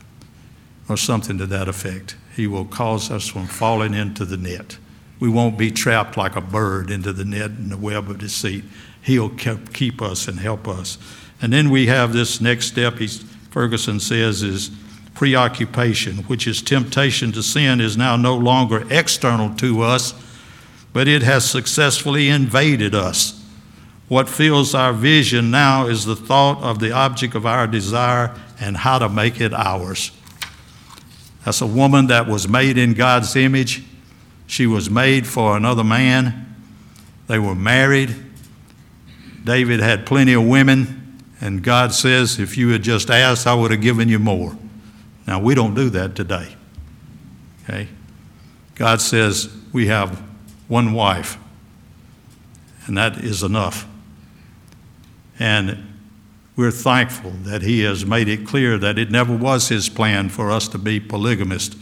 or 0.89 0.97
something 0.97 1.37
to 1.37 1.47
that 1.47 1.69
effect. 1.69 2.17
He 2.35 2.47
will 2.47 2.65
cause 2.65 3.11
us 3.11 3.29
from 3.29 3.47
falling 3.47 3.93
into 3.93 4.25
the 4.25 4.39
net. 4.39 4.79
We 5.21 5.29
won't 5.29 5.59
be 5.59 5.71
trapped 5.71 6.17
like 6.17 6.35
a 6.35 6.41
bird 6.41 6.91
into 6.91 7.13
the 7.13 7.27
net 7.27 7.51
and 7.51 7.71
the 7.71 7.77
web 7.77 8.09
of 8.09 8.17
deceit. 8.17 8.65
He'll 9.03 9.29
keep 9.29 10.01
us 10.01 10.29
and 10.29 10.41
help 10.41 10.67
us. 10.67 10.97
And 11.43 11.53
then 11.53 11.69
we 11.69 11.89
have 11.89 12.15
this 12.15 12.41
next 12.41 12.69
step, 12.69 12.97
he's, 12.97 13.23
Ferguson 13.51 14.01
says, 14.01 14.43
is 14.43 14.71
preoccupation, 15.15 16.19
which 16.25 16.47
is 16.47 16.63
temptation 16.63 17.33
to 17.33 17.43
sin, 17.43 17.83
is 17.83 17.99
now 17.99 18.17
no 18.17 18.35
longer 18.35 18.87
external 18.91 19.55
to 19.57 19.83
us, 19.83 20.15
but 20.95 21.07
it 21.07 21.23
has 21.23 21.49
successfully 21.49 22.31
invaded 22.31 22.95
us. 22.95 23.38
What 24.09 24.29
fills 24.29 24.75
our 24.75 24.95
vision 24.95 25.51
now 25.51 25.87
is 25.87 26.07
the 26.07 26.17
thought 26.17 26.63
of 26.63 26.79
the 26.79 26.93
object 26.93 27.35
of 27.35 27.45
our 27.45 27.67
desire 27.67 28.35
and 28.59 28.77
how 28.77 28.99
to 28.99 29.09
make 29.09 29.41
it 29.41 29.53
ours. 29.53 30.11
That's 31.45 31.61
a 31.61 31.67
woman 31.67 32.07
that 32.07 32.27
was 32.27 32.49
made 32.49 32.79
in 32.79 32.95
God's 32.95 33.37
image. 33.37 33.83
She 34.47 34.67
was 34.67 34.89
made 34.89 35.27
for 35.27 35.57
another 35.57 35.85
man. 35.85 36.57
They 37.27 37.39
were 37.39 37.55
married. 37.55 38.17
David 39.45 39.81
had 39.81 40.07
plenty 40.07 40.33
of 40.33 40.47
women, 40.47 41.23
and 41.41 41.63
God 41.63 41.95
says, 41.95 42.39
If 42.39 42.57
you 42.57 42.71
had 42.71 42.83
just 42.83 43.11
asked, 43.11 43.47
I 43.47 43.55
would 43.55 43.71
have 43.71 43.83
given 43.83 44.09
you 44.09 44.19
more. 44.19 44.57
Now, 45.27 45.39
we 45.39 45.55
don't 45.55 45.75
do 45.75 45.91
that 45.91 46.15
today. 46.15 46.57
Okay? 47.65 47.89
God 48.75 49.01
says, 49.01 49.55
We 49.73 49.87
have 49.89 50.23
one 50.67 50.93
wife, 50.95 51.39
and 52.87 52.97
that 52.97 53.19
is 53.19 53.43
enough. 53.43 53.87
And 55.39 55.85
we're 56.57 56.71
thankful 56.71 57.31
that 57.45 57.63
He 57.63 57.83
has 57.83 58.05
made 58.05 58.29
it 58.29 58.47
clear 58.47 58.79
that 58.79 58.99
it 58.99 59.11
never 59.11 59.37
was 59.37 59.69
His 59.69 59.89
plan 59.89 60.29
for 60.29 60.51
us 60.51 60.69
to 60.69 60.79
be 60.79 60.99
polygamist, 60.99 61.77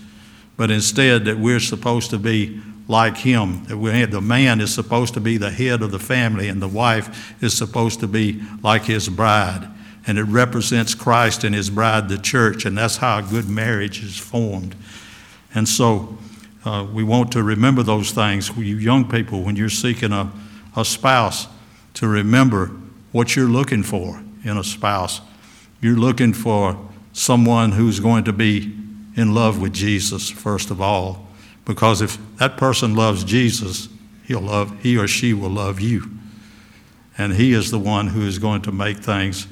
but 0.57 0.71
instead 0.71 1.25
that 1.25 1.39
we're 1.39 1.61
supposed 1.61 2.11
to 2.11 2.19
be 2.19 2.61
like 2.89 3.17
Him. 3.19 3.65
That 3.65 4.11
the 4.11 4.21
man 4.21 4.61
is 4.61 4.75
supposed 4.75 5.15
to 5.15 5.21
be 5.21 5.37
the 5.37 5.51
head 5.51 5.83
of 5.83 5.91
the 5.91 5.99
family, 5.99 6.49
and 6.49 6.61
the 6.61 6.69
wife 6.69 7.35
is 7.43 7.57
supposed 7.57 8.01
to 8.01 8.07
be 8.07 8.43
like 8.63 8.85
His 8.85 9.09
bride. 9.09 9.69
And 10.07 10.19
it 10.19 10.25
represents 10.25 10.95
Christ 10.95 11.43
and 11.43 11.55
His 11.55 11.71
bride, 11.71 12.09
the 12.09 12.19
church, 12.19 12.65
and 12.65 12.77
that's 12.79 12.99
how 12.99 13.19
a 13.19 13.23
good 13.23 13.49
marriage 13.49 14.05
is 14.05 14.17
formed. 14.19 14.75
And 15.55 15.69
so 15.69 16.19
uh, 16.65 16.87
we 16.93 17.03
want 17.03 17.33
to 17.33 17.43
remember 17.43 17.83
those 17.83 18.13
things. 18.13 18.51
You 18.57 18.77
young 18.77 19.09
people, 19.09 19.43
when 19.43 19.57
you're 19.57 19.69
seeking 19.69 20.13
a, 20.13 20.31
a 20.77 20.85
spouse, 20.85 21.49
to 21.95 22.07
remember 22.07 22.71
what 23.13 23.37
you're 23.37 23.49
looking 23.49 23.83
for 23.83 24.23
in 24.45 24.57
a 24.57 24.65
spouse. 24.65 25.21
You're 25.81 25.97
looking 25.97 26.33
for 26.33 26.79
someone 27.13 27.73
who's 27.73 28.01
going 28.01 28.25
to 28.25 28.33
be 28.33 28.75
in 29.17 29.35
love 29.35 29.61
with 29.61 29.73
Jesus, 29.73 30.29
first 30.31 30.71
of 30.71 30.81
all, 30.81 31.27
because 31.65 32.03
if 32.03 32.19
that 32.37 32.57
person 32.57 32.95
loves 32.95 33.25
Jesus, 33.25 33.89
he'll 34.27 34.41
love, 34.41 34.81
he 34.83 34.97
or 34.97 35.09
she 35.09 35.33
will 35.33 35.51
love 35.51 35.81
you. 35.81 36.11
And 37.19 37.33
he 37.33 37.53
is 37.53 37.71
the 37.71 37.79
one 37.79 38.09
who 38.09 38.23
is 38.27 38.39
going 38.39 38.63
to 38.63 38.73
make 38.73 38.99
things 38.99 39.49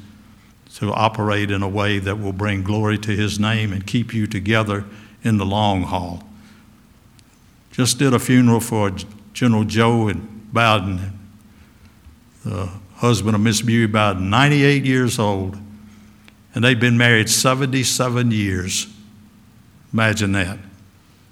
to 0.77 0.93
operate 0.93 1.51
in 1.51 1.63
a 1.63 1.69
way 1.69 1.99
that 1.99 2.21
will 2.21 2.33
bring 2.33 2.63
glory 2.63 2.99
to 2.99 3.11
his 3.13 3.41
name 3.41 3.73
and 3.73 3.87
keep 3.87 4.13
you 4.13 4.27
together 4.27 4.85
in 5.23 5.39
the 5.39 5.47
long 5.47 5.85
haul. 5.85 6.23
Just 7.71 7.99
did 7.99 8.13
a 8.13 8.19
funeral 8.19 8.61
for 8.61 8.93
General 9.33 9.65
Joe 9.65 10.09
and 10.09 10.53
Bowden. 10.53 11.19
The 12.45 12.71
husband 13.05 13.35
of 13.35 13.41
Miss 13.43 13.61
Beauty, 13.61 13.85
about 13.85 14.19
98 14.19 14.85
years 14.85 15.19
old, 15.19 15.59
and 16.55 16.65
they've 16.65 16.81
been 16.81 16.97
married 16.97 17.29
77 17.29 18.31
years. 18.31 18.87
Imagine 19.93 20.33
that. 20.33 20.59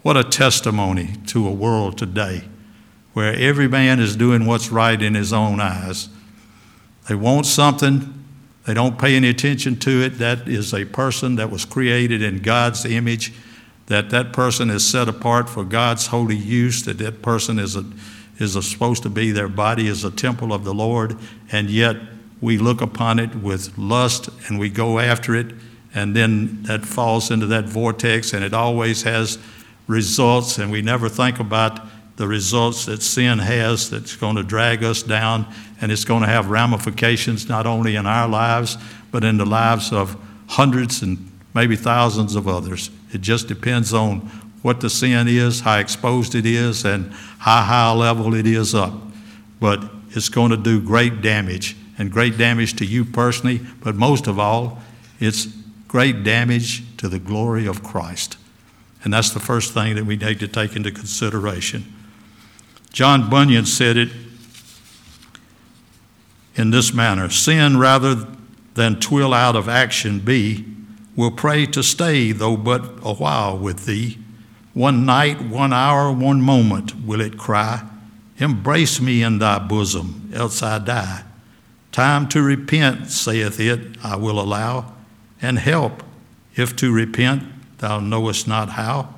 What 0.02 0.17
a 0.17 0.25
testimony 0.25 1.14
to 1.29 1.49
a 1.49 1.52
world 1.52 1.97
today 1.97 2.45
where 3.14 3.35
every 3.35 3.69
man 3.69 4.00
is 4.00 4.17
doing 4.17 4.45
what's 4.45 4.71
right 4.71 5.00
in 5.00 5.14
his 5.14 5.33
own 5.33 5.61
eyes. 5.61 6.09
They 7.09 7.14
want 7.14 7.47
something, 7.47 8.23
they 8.67 8.75
don't 8.75 8.99
pay 8.99 9.17
any 9.17 9.29
attention 9.31 9.79
to 9.81 10.02
it. 10.02 10.19
That 10.19 10.49
is 10.49 10.75
a 10.75 10.85
person 10.85 11.37
that 11.37 11.50
was 11.50 11.64
created 11.64 12.23
in 12.23 12.43
God's 12.43 12.85
image, 12.85 13.33
that 13.87 14.11
that 14.11 14.33
person 14.33 14.69
is 14.69 14.87
set 14.87 15.09
apart 15.09 15.49
for 15.49 15.64
God's 15.64 16.09
holy 16.09 16.37
use, 16.37 16.83
that 16.85 16.99
that 16.99 17.23
person 17.23 17.59
is 17.59 17.76
a 17.76 17.85
is 18.39 18.53
supposed 18.69 19.03
to 19.03 19.11
be 19.11 19.31
their 19.31 19.49
body 19.49 19.87
is 19.87 20.05
a 20.05 20.11
temple 20.11 20.53
of 20.53 20.65
the 20.65 20.75
Lord, 20.75 21.17
and 21.51 21.71
yet 21.71 21.97
we 22.41 22.59
look 22.59 22.81
upon 22.81 23.19
it 23.19 23.35
with 23.37 23.77
lust 23.79 24.29
and 24.49 24.59
we 24.59 24.69
go 24.69 24.99
after 24.99 25.35
it, 25.35 25.55
and 25.95 26.17
then 26.17 26.62
that 26.65 26.85
falls 26.85 27.31
into 27.31 27.47
that 27.47 27.65
vortex, 27.65 28.33
and 28.33 28.45
it 28.45 28.55
always 28.55 29.03
has 29.03 29.39
results, 29.87 30.59
and 30.59 30.71
we 30.71 30.83
never 30.83 31.09
think 31.09 31.39
about 31.39 31.81
the 32.17 32.27
results 32.27 32.87
that 32.87 33.03
sin 33.03 33.39
has 33.39 33.91
that's 33.91 34.17
going 34.17 34.37
to 34.37 34.43
drag 34.43 34.83
us 34.85 35.03
down, 35.03 35.47
and 35.81 35.91
it's 35.91 36.05
going 36.05 36.23
to 36.23 36.29
have 36.29 36.51
ramifications 36.51 37.49
not 37.49 37.67
only 37.67 37.97
in 37.97 38.07
our 38.07 38.29
lives, 38.29 38.77
but 39.11 39.25
in 39.25 39.37
the 39.37 39.47
lives 39.47 39.93
of 39.93 40.17
hundreds 40.49 41.03
and 41.03 41.31
maybe 41.55 41.77
thousands 41.77 42.35
of 42.35 42.49
others. 42.49 42.91
It 43.12 43.21
just 43.21 43.49
depends 43.49 43.93
on 43.93 44.21
what 44.62 44.81
the 44.81 44.88
sin 44.88 45.28
is, 45.28 45.61
how 45.61 45.78
exposed 45.78 46.35
it 46.35 46.47
is, 46.47 46.85
and 46.85 47.12
how 47.38 47.62
high 47.62 47.90
a 47.90 47.95
level 47.95 48.35
it 48.35 48.47
is 48.47 48.75
up. 48.75 48.95
But 49.61 49.85
it's 50.11 50.28
going 50.28 50.50
to 50.50 50.57
do 50.57 50.81
great 50.81 51.21
damage, 51.21 51.76
and 51.99 52.11
great 52.11 52.38
damage 52.38 52.75
to 52.76 52.87
you 52.87 53.04
personally, 53.04 53.61
but 53.81 53.95
most 53.95 54.26
of 54.26 54.38
all, 54.38 54.81
it's 55.21 55.47
great 55.88 56.25
damage 56.25 56.83
to 56.97 57.09
the 57.09 57.19
glory 57.19 57.66
of 57.66 57.83
Christ. 57.83 58.38
And 59.04 59.12
that's 59.12 59.31
the 59.31 59.40
first 59.40 59.75
thing 59.75 59.97
that 59.97 60.07
we 60.07 60.16
need 60.16 60.40
to 60.40 60.49
take 60.49 60.76
into 60.76 60.90
consideration. 60.90 61.85
John 62.92 63.28
Bunyan 63.28 63.66
said 63.66 63.97
it 63.97 64.11
in 66.54 66.71
this 66.71 66.92
manner 66.92 67.31
Sin, 67.31 67.78
rather 67.78 68.26
than 68.75 69.00
twill 69.00 69.35
out 69.35 69.57
of 69.57 69.69
action 69.69 70.21
be, 70.21 70.64
will 71.16 71.31
pray 71.31 71.66
to 71.66 71.83
stay, 71.83 72.33
though 72.33 72.57
but 72.57 72.85
a 73.02 73.14
while 73.14 73.59
with 73.59 73.87
thee. 73.87 74.19
One 74.75 75.05
night, 75.05 75.43
one 75.43 75.73
hour, 75.73 76.11
one 76.11 76.41
moment 76.41 77.05
will 77.05 77.21
it 77.21 77.37
cry, 77.37 77.87
Embrace 78.38 79.00
me 79.00 79.23
in 79.23 79.38
thy 79.38 79.59
bosom, 79.59 80.31
else 80.35 80.62
I 80.62 80.79
die. 80.79 81.25
Time 81.93 82.26
to 82.29 82.43
repent, 82.43 83.11
saith 83.11 83.61
it, 83.61 83.99
I 84.02 84.17
will 84.17 84.41
allow, 84.41 84.93
and 85.41 85.59
help, 85.59 86.02
if 86.57 86.75
to 86.76 86.93
repent 86.93 87.45
thou 87.79 88.00
knowest 88.00 88.49
not 88.49 88.71
how. 88.71 89.14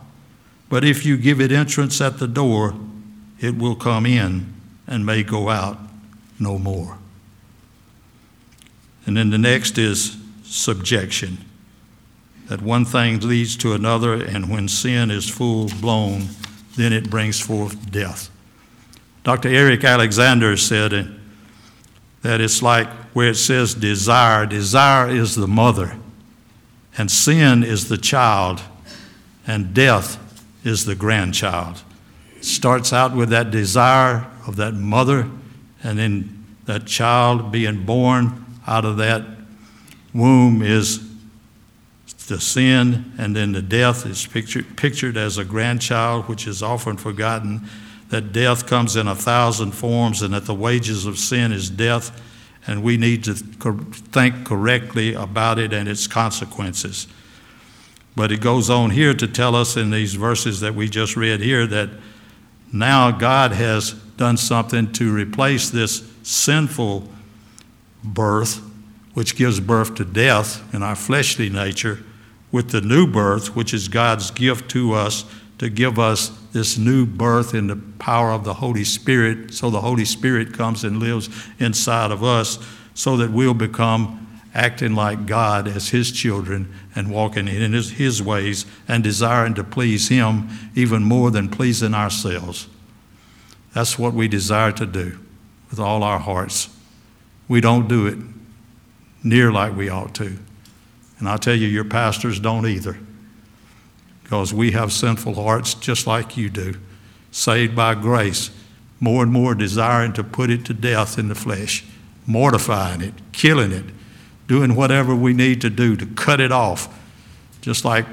But 0.69 0.85
if 0.85 1.07
you 1.07 1.17
give 1.17 1.41
it 1.41 1.53
entrance 1.53 2.01
at 2.01 2.19
the 2.19 2.27
door, 2.27 2.75
it 3.41 3.57
will 3.57 3.77
come 3.77 4.05
in 4.05 4.53
and 4.87 5.07
may 5.07 5.23
go 5.23 5.49
out 5.49 5.79
no 6.39 6.59
more. 6.59 6.99
And 9.07 9.17
then 9.17 9.31
the 9.31 9.39
next 9.39 9.79
is 9.79 10.17
subjection 10.43 11.39
that 12.47 12.61
one 12.61 12.85
thing 12.85 13.21
leads 13.21 13.57
to 13.59 13.73
another, 13.73 14.15
and 14.15 14.51
when 14.51 14.69
sin 14.69 15.11
is 15.11 15.29
full 15.29 15.69
blown, 15.81 16.29
then 16.77 16.93
it 16.93 17.09
brings 17.11 17.41
forth 17.41 17.91
death. 17.91 18.31
Dr. 19.23 19.49
Eric 19.49 19.85
Alexander 19.85 20.57
said 20.57 21.19
that 22.23 22.41
it's 22.41 22.63
like 22.63 22.89
where 23.15 23.31
it 23.31 23.37
says 23.37 23.75
desire, 23.75 24.45
desire 24.45 25.09
is 25.09 25.35
the 25.35 25.49
mother, 25.49 25.97
and 26.99 27.11
sin 27.11 27.63
is 27.63 27.89
the 27.89 27.97
child, 27.99 28.63
and 29.47 29.73
death 29.73 30.19
is 30.65 30.85
the 30.85 30.95
grandchild. 30.95 31.83
It 32.37 32.45
starts 32.45 32.93
out 32.93 33.15
with 33.15 33.31
that 33.31 33.51
desire 33.51 34.27
of 34.47 34.57
that 34.57 34.75
mother, 34.75 35.31
and 35.83 35.99
then 35.99 36.45
that 36.67 36.87
child 36.87 37.53
being 37.53 37.85
born 37.85 38.45
out 38.67 38.85
of 38.85 38.97
that 38.99 39.25
womb 40.13 40.63
is 40.63 41.04
the 42.27 42.41
sin, 42.41 43.13
and 43.19 43.35
then 43.35 43.53
the 43.53 43.63
death 43.63 44.07
is 44.07 44.27
pictured, 44.27 44.77
pictured 44.77 45.17
as 45.17 45.39
a 45.39 45.45
grandchild, 45.45 46.29
which 46.29 46.47
is 46.47 46.63
often 46.63 46.97
forgotten. 46.97 47.69
That 48.11 48.33
death 48.33 48.67
comes 48.67 48.97
in 48.97 49.09
a 49.09 49.15
thousand 49.15 49.73
forms, 49.73 50.23
and 50.23 50.33
that 50.35 50.47
the 50.47 50.55
wages 50.55 51.07
of 51.07 51.19
sin 51.19 51.53
is 51.53 51.71
death, 51.71 52.21
and 52.67 52.83
we 52.83 52.97
need 52.97 53.25
to 53.25 53.35
think 53.35 54.45
correctly 54.45 55.15
about 55.15 55.59
it 55.59 55.73
and 55.73 55.89
its 55.89 56.07
consequences. 56.07 57.07
But 58.17 58.31
it 58.31 58.41
goes 58.41 58.71
on 58.71 58.91
here 58.91 59.15
to 59.15 59.27
tell 59.27 59.57
us 59.57 59.77
in 59.77 59.91
these 59.91 60.15
verses 60.15 60.61
that 60.61 60.75
we 60.75 60.89
just 60.89 61.17
read 61.17 61.41
here 61.41 61.67
that 61.67 61.91
now 62.73 63.11
God 63.11 63.53
has 63.53 63.93
done 63.93 64.37
something 64.37 64.93
to 64.93 65.13
replace 65.13 65.71
this 65.71 66.09
sinful 66.23 67.09
birth, 68.05 68.61
which 69.15 69.37
gives 69.37 69.61
birth 69.61 69.95
to 69.97 70.05
death 70.05 70.75
in 70.75 70.83
our 70.83 70.97
fleshly 70.97 71.49
nature, 71.49 72.01
with 72.55 72.71
the 72.71 72.81
new 72.81 73.05
birth, 73.05 73.57
which 73.57 73.75
is 73.75 73.89
God's 73.89 74.31
gift 74.31 74.71
to 74.71 74.93
us 74.93 75.25
to 75.59 75.69
give 75.69 75.99
us 75.99 76.29
this 76.53 76.79
new 76.79 77.05
birth 77.05 77.53
in 77.53 77.67
the 77.67 77.75
power 77.99 78.31
of 78.31 78.45
the 78.45 78.55
Holy 78.55 78.85
Spirit, 78.85 79.53
so 79.53 79.71
the 79.71 79.81
Holy 79.81 80.05
Spirit 80.05 80.55
comes 80.55 80.85
and 80.85 81.01
lives 81.01 81.29
inside 81.59 82.13
of 82.13 82.23
us, 82.23 82.65
so 82.95 83.17
that 83.17 83.33
we'll 83.33 83.55
become 83.55 84.41
acting 84.55 84.95
like 84.95 85.27
God 85.27 85.67
as 85.67 85.89
His 85.89 86.13
children 86.13 86.73
and 86.95 87.11
walking 87.11 87.49
in 87.49 87.73
His, 87.73 87.91
his 87.91 88.23
ways 88.23 88.67
and 88.87 89.03
desiring 89.03 89.55
to 89.55 89.65
please 89.65 90.09
Him 90.09 90.49
even 90.77 91.03
more 91.03 91.33
than 91.33 91.49
pleasing 91.49 91.93
ourselves. 91.93 92.69
That's 93.73 93.99
what 93.99 94.15
we 94.15 94.29
desire 94.29 94.71
to 94.71 94.87
do 94.87 95.19
with 95.71 95.81
all 95.81 96.05
our 96.05 96.21
hearts. 96.21 96.69
We 97.49 97.61
don't 97.61 97.89
do 97.89 98.07
it 98.07 98.19
near 99.25 99.51
like 99.51 99.75
we 99.77 99.89
ought 99.89 100.15
to. 100.15 100.39
And 101.19 101.29
I'll 101.29 101.39
tell 101.39 101.55
you, 101.55 101.67
your 101.69 101.85
pastors 101.85 102.41
don't 102.41 102.67
either. 102.67 102.99
Because 104.23 104.53
we 104.53 104.73
have 104.73 104.93
sinful 104.93 105.35
hearts 105.35 105.75
just 105.75 106.07
like 106.07 106.37
you 106.37 106.49
do, 106.49 106.75
saved 107.31 107.77
by 107.77 107.95
grace, 107.95 108.51
more 109.01 109.23
and 109.23 109.33
more 109.33 109.55
desiring 109.55 110.13
to 110.15 110.25
put 110.25 110.51
it 110.51 110.65
to 110.67 110.75
death 110.75 111.19
in 111.19 111.29
the 111.29 111.35
flesh, 111.35 111.85
mortifying 112.27 113.01
it, 113.01 113.15
killing 113.33 113.71
it, 113.71 113.85
doing 114.49 114.75
whatever 114.75 115.15
we 115.15 115.33
need 115.33 115.61
to 115.61 115.71
do 115.71 115.97
to 115.97 116.07
cut 116.07 116.41
it 116.41 116.53
off. 116.53 117.01
Just 117.61 117.85
like 117.85 118.07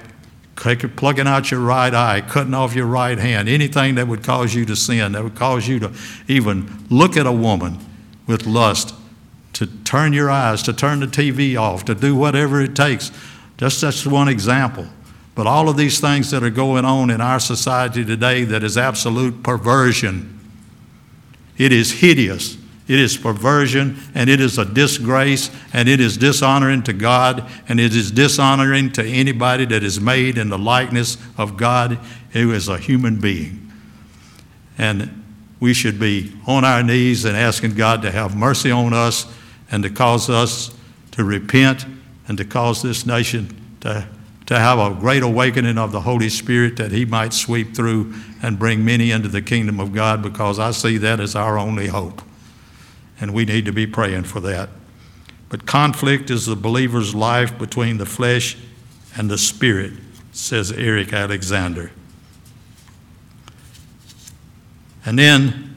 plugging 0.55 1.27
out 1.27 1.50
your 1.50 1.60
right 1.60 1.93
eye, 1.93 2.22
cutting 2.22 2.53
off 2.53 2.75
your 2.75 2.86
right 2.86 3.17
hand, 3.17 3.50
anything 3.50 3.96
that 3.96 4.08
would 4.08 4.24
cause 4.24 4.53
you 4.53 4.65
to 4.65 4.75
sin, 4.75 5.13
that 5.13 5.24
would 5.24 5.36
cause 5.36 5.67
you 5.67 5.79
to 5.79 5.91
even 6.27 6.86
look 6.89 7.17
at 7.17 7.25
a 7.25 7.31
woman 7.31 7.77
with 8.27 8.46
lust 8.46 8.93
to 9.62 9.68
turn 9.84 10.12
your 10.12 10.32
eyes, 10.32 10.63
to 10.63 10.74
turn 10.74 11.01
the 11.01 11.06
TV 11.06 11.56
off, 11.56 11.86
to 11.86 11.94
do 11.94 12.15
whatever 12.15 12.60
it 12.62 12.75
takes. 12.75 13.12
Just 13.60 13.82
that's 13.82 14.08
one 14.08 14.27
example. 14.27 14.88
But 15.36 15.46
all 15.46 15.70
of 15.70 15.77
these 15.77 16.00
things 16.00 16.32
that 16.32 16.41
are 16.41 16.50
going 16.50 16.84
on 16.84 17.12
in 17.12 17.22
our 17.22 17.39
society 17.39 18.03
today 18.03 18.44
that 18.46 18.63
is 18.63 18.75
absolute 18.75 19.44
perversion, 19.44 20.39
it 21.60 21.72
is 21.72 21.91
hideous. 21.91 22.58
It 22.88 23.00
is 23.00 23.15
perversion 23.15 24.00
and 24.15 24.32
it 24.32 24.41
is 24.41 24.58
a 24.58 24.65
disgrace 24.65 25.51
and 25.74 25.88
it 25.88 26.00
is 26.00 26.18
dishonoring 26.18 26.82
to 26.84 26.94
God 26.94 27.48
and 27.68 27.80
it 27.80 27.96
is 27.96 28.09
dishonoring 28.09 28.92
to 28.94 29.03
anybody 29.03 29.66
that 29.66 29.83
is 29.83 30.01
made 30.01 30.40
in 30.40 30.50
the 30.50 30.57
likeness 30.57 31.20
of 31.38 31.55
God 31.55 32.00
who 32.31 32.51
is 32.51 32.68
a 32.68 32.79
human 32.79 33.22
being. 33.22 33.72
And 34.79 35.24
we 35.59 35.75
should 35.75 36.00
be 36.00 36.33
on 36.48 36.66
our 36.66 36.81
knees 36.81 37.25
and 37.25 37.38
asking 37.38 37.75
God 37.75 38.01
to 38.01 38.09
have 38.09 38.35
mercy 38.35 38.72
on 38.72 38.94
us 38.94 39.31
and 39.72 39.84
to 39.84 39.90
cause 39.90 40.29
us 40.29 40.75
to 41.12 41.24
repent 41.24 41.86
and 42.27 42.38
to 42.38 42.46
cause 42.46 42.81
this 42.81 43.05
nation 43.05 43.75
to, 43.81 44.07
to 44.46 44.60
have 44.60 44.79
a 44.79 44.94
great 44.94 45.24
awakening 45.24 45.77
of 45.77 45.92
the 45.92 46.01
Holy 46.01 46.29
Spirit 46.29 46.77
that 46.77 46.92
He 46.92 47.05
might 47.05 47.34
sweep 47.34 47.75
through 47.75 48.14
and 48.42 48.60
bring 48.60 48.86
many 48.86 49.12
into 49.12 49.29
the 49.29 49.42
kingdom 49.42 49.79
of 49.79 49.94
God 49.94 50.22
because 50.22 50.60
I 50.60 50.72
see 50.72 50.98
that 50.98 51.20
as 51.20 51.36
our 51.36 51.57
only 51.57 51.88
hope. 51.88 52.22
And 53.20 53.34
we 53.34 53.46
need 53.46 53.66
to 53.66 53.72
be 53.72 53.88
praying 53.88 54.24
for 54.24 54.40
that. 54.42 54.70
But 55.50 55.66
conflict 55.66 56.29
is 56.29 56.46
the 56.46 56.55
believer's 56.55 57.14
life 57.14 57.57
between 57.57 57.98
the 57.98 58.05
flesh 58.05 58.57
and 59.16 59.29
the 59.29 59.38
spirit, 59.38 59.94
says 60.31 60.72
Eric 60.72 61.12
Alexander. 61.14 61.92
And 65.05 65.20
then 65.20 65.75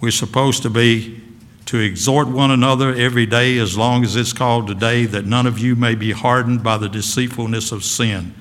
we're 0.00 0.10
supposed 0.10 0.62
to 0.62 0.70
be 0.70 1.22
to 1.68 1.78
exhort 1.78 2.28
one 2.28 2.50
another 2.50 2.94
every 2.94 3.26
day 3.26 3.58
as 3.58 3.76
long 3.76 4.02
as 4.02 4.16
it's 4.16 4.32
called 4.32 4.66
today, 4.66 5.04
that 5.04 5.26
none 5.26 5.46
of 5.46 5.58
you 5.58 5.76
may 5.76 5.94
be 5.94 6.12
hardened 6.12 6.64
by 6.64 6.78
the 6.78 6.88
deceitfulness 6.88 7.72
of 7.72 7.84
sin. 7.84 8.34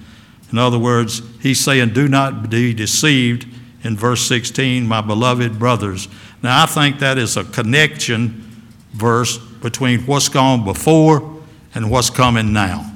In 0.49 0.57
other 0.57 0.79
words, 0.79 1.21
he's 1.41 1.59
saying, 1.59 1.89
Do 1.89 2.07
not 2.07 2.49
be 2.49 2.73
deceived 2.73 3.45
in 3.83 3.97
verse 3.97 4.25
16, 4.29 4.87
my 4.87 5.01
beloved 5.01 5.59
brothers. 5.59 6.07
Now, 6.41 6.63
I 6.63 6.67
think 6.67 6.99
that 6.99 7.17
is 7.17 7.35
a 7.35 7.43
connection 7.43 8.65
verse 8.93 9.37
between 9.37 10.05
what's 10.05 10.29
gone 10.29 10.63
before 10.63 11.41
and 11.75 11.91
what's 11.91 12.09
coming 12.09 12.53
now. 12.53 12.89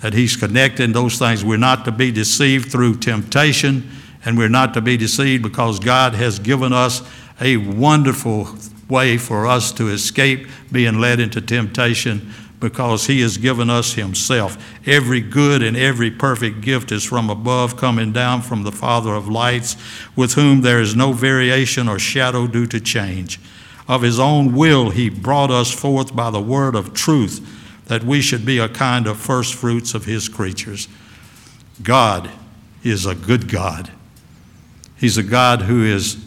That 0.00 0.14
he's 0.14 0.36
connecting 0.36 0.92
those 0.92 1.18
things. 1.18 1.44
We're 1.44 1.58
not 1.58 1.84
to 1.86 1.90
be 1.90 2.12
deceived 2.12 2.70
through 2.70 2.98
temptation, 2.98 3.90
and 4.24 4.38
we're 4.38 4.48
not 4.48 4.74
to 4.74 4.80
be 4.80 4.96
deceived 4.96 5.42
because 5.42 5.80
God 5.80 6.14
has 6.14 6.38
given 6.38 6.72
us 6.72 7.02
a 7.40 7.56
wonderful 7.56 8.46
way 8.88 9.18
for 9.18 9.46
us 9.46 9.72
to 9.72 9.88
escape 9.88 10.46
being 10.70 11.00
led 11.00 11.20
into 11.20 11.40
temptation 11.40 12.32
because 12.60 13.06
He 13.06 13.20
has 13.20 13.38
given 13.38 13.68
us 13.68 13.94
Himself. 13.94 14.56
Every 14.86 15.20
good 15.20 15.62
and 15.62 15.76
every 15.76 16.10
perfect 16.10 16.60
gift 16.60 16.90
is 16.92 17.04
from 17.04 17.28
above, 17.28 17.76
coming 17.76 18.12
down 18.12 18.42
from 18.42 18.62
the 18.62 18.72
Father 18.72 19.14
of 19.14 19.28
lights, 19.28 19.76
with 20.14 20.34
whom 20.34 20.62
there 20.62 20.80
is 20.80 20.96
no 20.96 21.12
variation 21.12 21.88
or 21.88 21.98
shadow 21.98 22.46
due 22.46 22.66
to 22.66 22.80
change. 22.80 23.40
Of 23.88 24.02
His 24.02 24.18
own 24.18 24.54
will, 24.54 24.90
He 24.90 25.10
brought 25.10 25.50
us 25.50 25.70
forth 25.70 26.16
by 26.16 26.30
the 26.30 26.40
word 26.40 26.74
of 26.74 26.94
truth, 26.94 27.84
that 27.86 28.04
we 28.04 28.20
should 28.20 28.44
be 28.44 28.58
a 28.58 28.68
kind 28.68 29.06
of 29.06 29.18
first 29.18 29.54
fruits 29.54 29.94
of 29.94 30.06
His 30.06 30.28
creatures. 30.28 30.88
God 31.82 32.30
is 32.82 33.04
a 33.06 33.14
good 33.14 33.48
God. 33.48 33.92
He's 34.96 35.18
a 35.18 35.22
God 35.22 35.62
who 35.62 35.84
is 35.84 36.25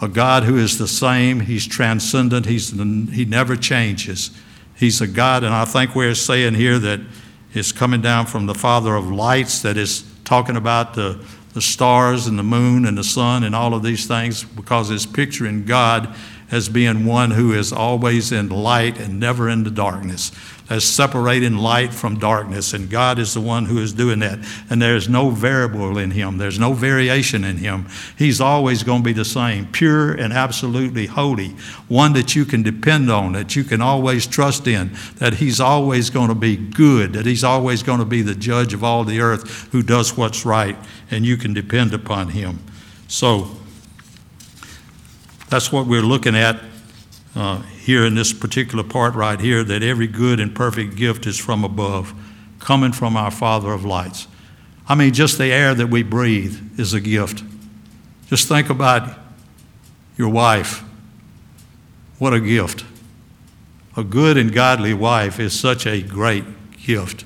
a 0.00 0.08
God 0.08 0.42
who 0.42 0.58
is 0.58 0.78
the 0.78 0.88
same. 0.88 1.40
He's 1.40 1.66
transcendent. 1.66 2.46
He's, 2.46 2.70
he 2.70 3.24
never 3.24 3.56
changes. 3.56 4.30
He's 4.74 5.00
a 5.00 5.06
God, 5.06 5.42
and 5.42 5.54
I 5.54 5.64
think 5.64 5.94
we're 5.94 6.14
saying 6.14 6.54
here 6.54 6.78
that 6.78 7.00
it's 7.54 7.72
coming 7.72 8.02
down 8.02 8.26
from 8.26 8.44
the 8.44 8.54
Father 8.54 8.94
of 8.94 9.10
lights, 9.10 9.62
that 9.62 9.78
is 9.78 10.04
talking 10.24 10.56
about 10.56 10.92
the, 10.92 11.24
the 11.54 11.62
stars 11.62 12.26
and 12.26 12.38
the 12.38 12.42
moon 12.42 12.84
and 12.84 12.98
the 12.98 13.04
sun 13.04 13.44
and 13.44 13.54
all 13.54 13.72
of 13.72 13.82
these 13.82 14.06
things, 14.06 14.44
because 14.44 14.90
it's 14.90 15.06
picturing 15.06 15.64
God 15.64 16.14
as 16.50 16.68
being 16.68 17.04
one 17.04 17.32
who 17.32 17.52
is 17.52 17.72
always 17.72 18.32
in 18.32 18.48
light 18.48 18.98
and 18.98 19.18
never 19.18 19.48
in 19.48 19.64
the 19.64 19.70
darkness 19.70 20.32
as 20.68 20.84
separating 20.84 21.56
light 21.56 21.92
from 21.92 22.18
darkness. 22.18 22.72
And 22.72 22.90
God 22.90 23.18
is 23.18 23.34
the 23.34 23.40
one 23.40 23.66
who 23.66 23.78
is 23.78 23.92
doing 23.92 24.18
that. 24.20 24.38
And 24.68 24.82
there's 24.82 25.08
no 25.08 25.30
variable 25.30 25.98
in 25.98 26.10
Him, 26.10 26.38
there's 26.38 26.58
no 26.58 26.72
variation 26.72 27.44
in 27.44 27.58
Him. 27.58 27.86
He's 28.18 28.40
always 28.40 28.82
going 28.82 29.02
to 29.02 29.04
be 29.04 29.12
the 29.12 29.24
same, 29.24 29.66
pure 29.66 30.12
and 30.12 30.32
absolutely 30.32 31.06
holy, 31.06 31.50
one 31.88 32.12
that 32.14 32.34
you 32.34 32.44
can 32.44 32.62
depend 32.62 33.10
on, 33.10 33.32
that 33.32 33.54
you 33.54 33.64
can 33.64 33.80
always 33.80 34.26
trust 34.26 34.66
in, 34.66 34.96
that 35.16 35.34
He's 35.34 35.60
always 35.60 36.10
going 36.10 36.28
to 36.28 36.34
be 36.34 36.56
good, 36.56 37.12
that 37.12 37.26
He's 37.26 37.44
always 37.44 37.82
going 37.82 38.00
to 38.00 38.04
be 38.04 38.22
the 38.22 38.34
judge 38.34 38.74
of 38.74 38.82
all 38.82 39.04
the 39.04 39.20
earth 39.20 39.68
who 39.72 39.82
does 39.82 40.16
what's 40.16 40.44
right, 40.44 40.76
and 41.10 41.24
you 41.24 41.36
can 41.36 41.54
depend 41.54 41.94
upon 41.94 42.28
Him. 42.30 42.58
So, 43.08 43.50
that's 45.48 45.70
what 45.70 45.86
we're 45.86 46.02
looking 46.02 46.34
at 46.34 46.60
uh, 47.36 47.60
here 47.62 48.04
in 48.04 48.14
this 48.14 48.32
particular 48.32 48.82
part 48.82 49.14
right 49.14 49.40
here 49.40 49.62
that 49.62 49.82
every 49.82 50.06
good 50.06 50.40
and 50.40 50.54
perfect 50.54 50.96
gift 50.96 51.26
is 51.26 51.38
from 51.38 51.64
above, 51.64 52.14
coming 52.58 52.92
from 52.92 53.16
our 53.16 53.30
Father 53.30 53.72
of 53.72 53.84
lights. 53.84 54.26
I 54.88 54.94
mean, 54.94 55.12
just 55.12 55.38
the 55.38 55.52
air 55.52 55.74
that 55.74 55.88
we 55.88 56.02
breathe 56.02 56.78
is 56.78 56.94
a 56.94 57.00
gift. 57.00 57.44
Just 58.28 58.48
think 58.48 58.70
about 58.70 59.18
your 60.16 60.28
wife. 60.28 60.82
What 62.18 62.32
a 62.32 62.40
gift. 62.40 62.84
A 63.96 64.04
good 64.04 64.36
and 64.36 64.52
godly 64.52 64.94
wife 64.94 65.38
is 65.38 65.58
such 65.58 65.86
a 65.86 66.02
great 66.02 66.44
gift. 66.84 67.24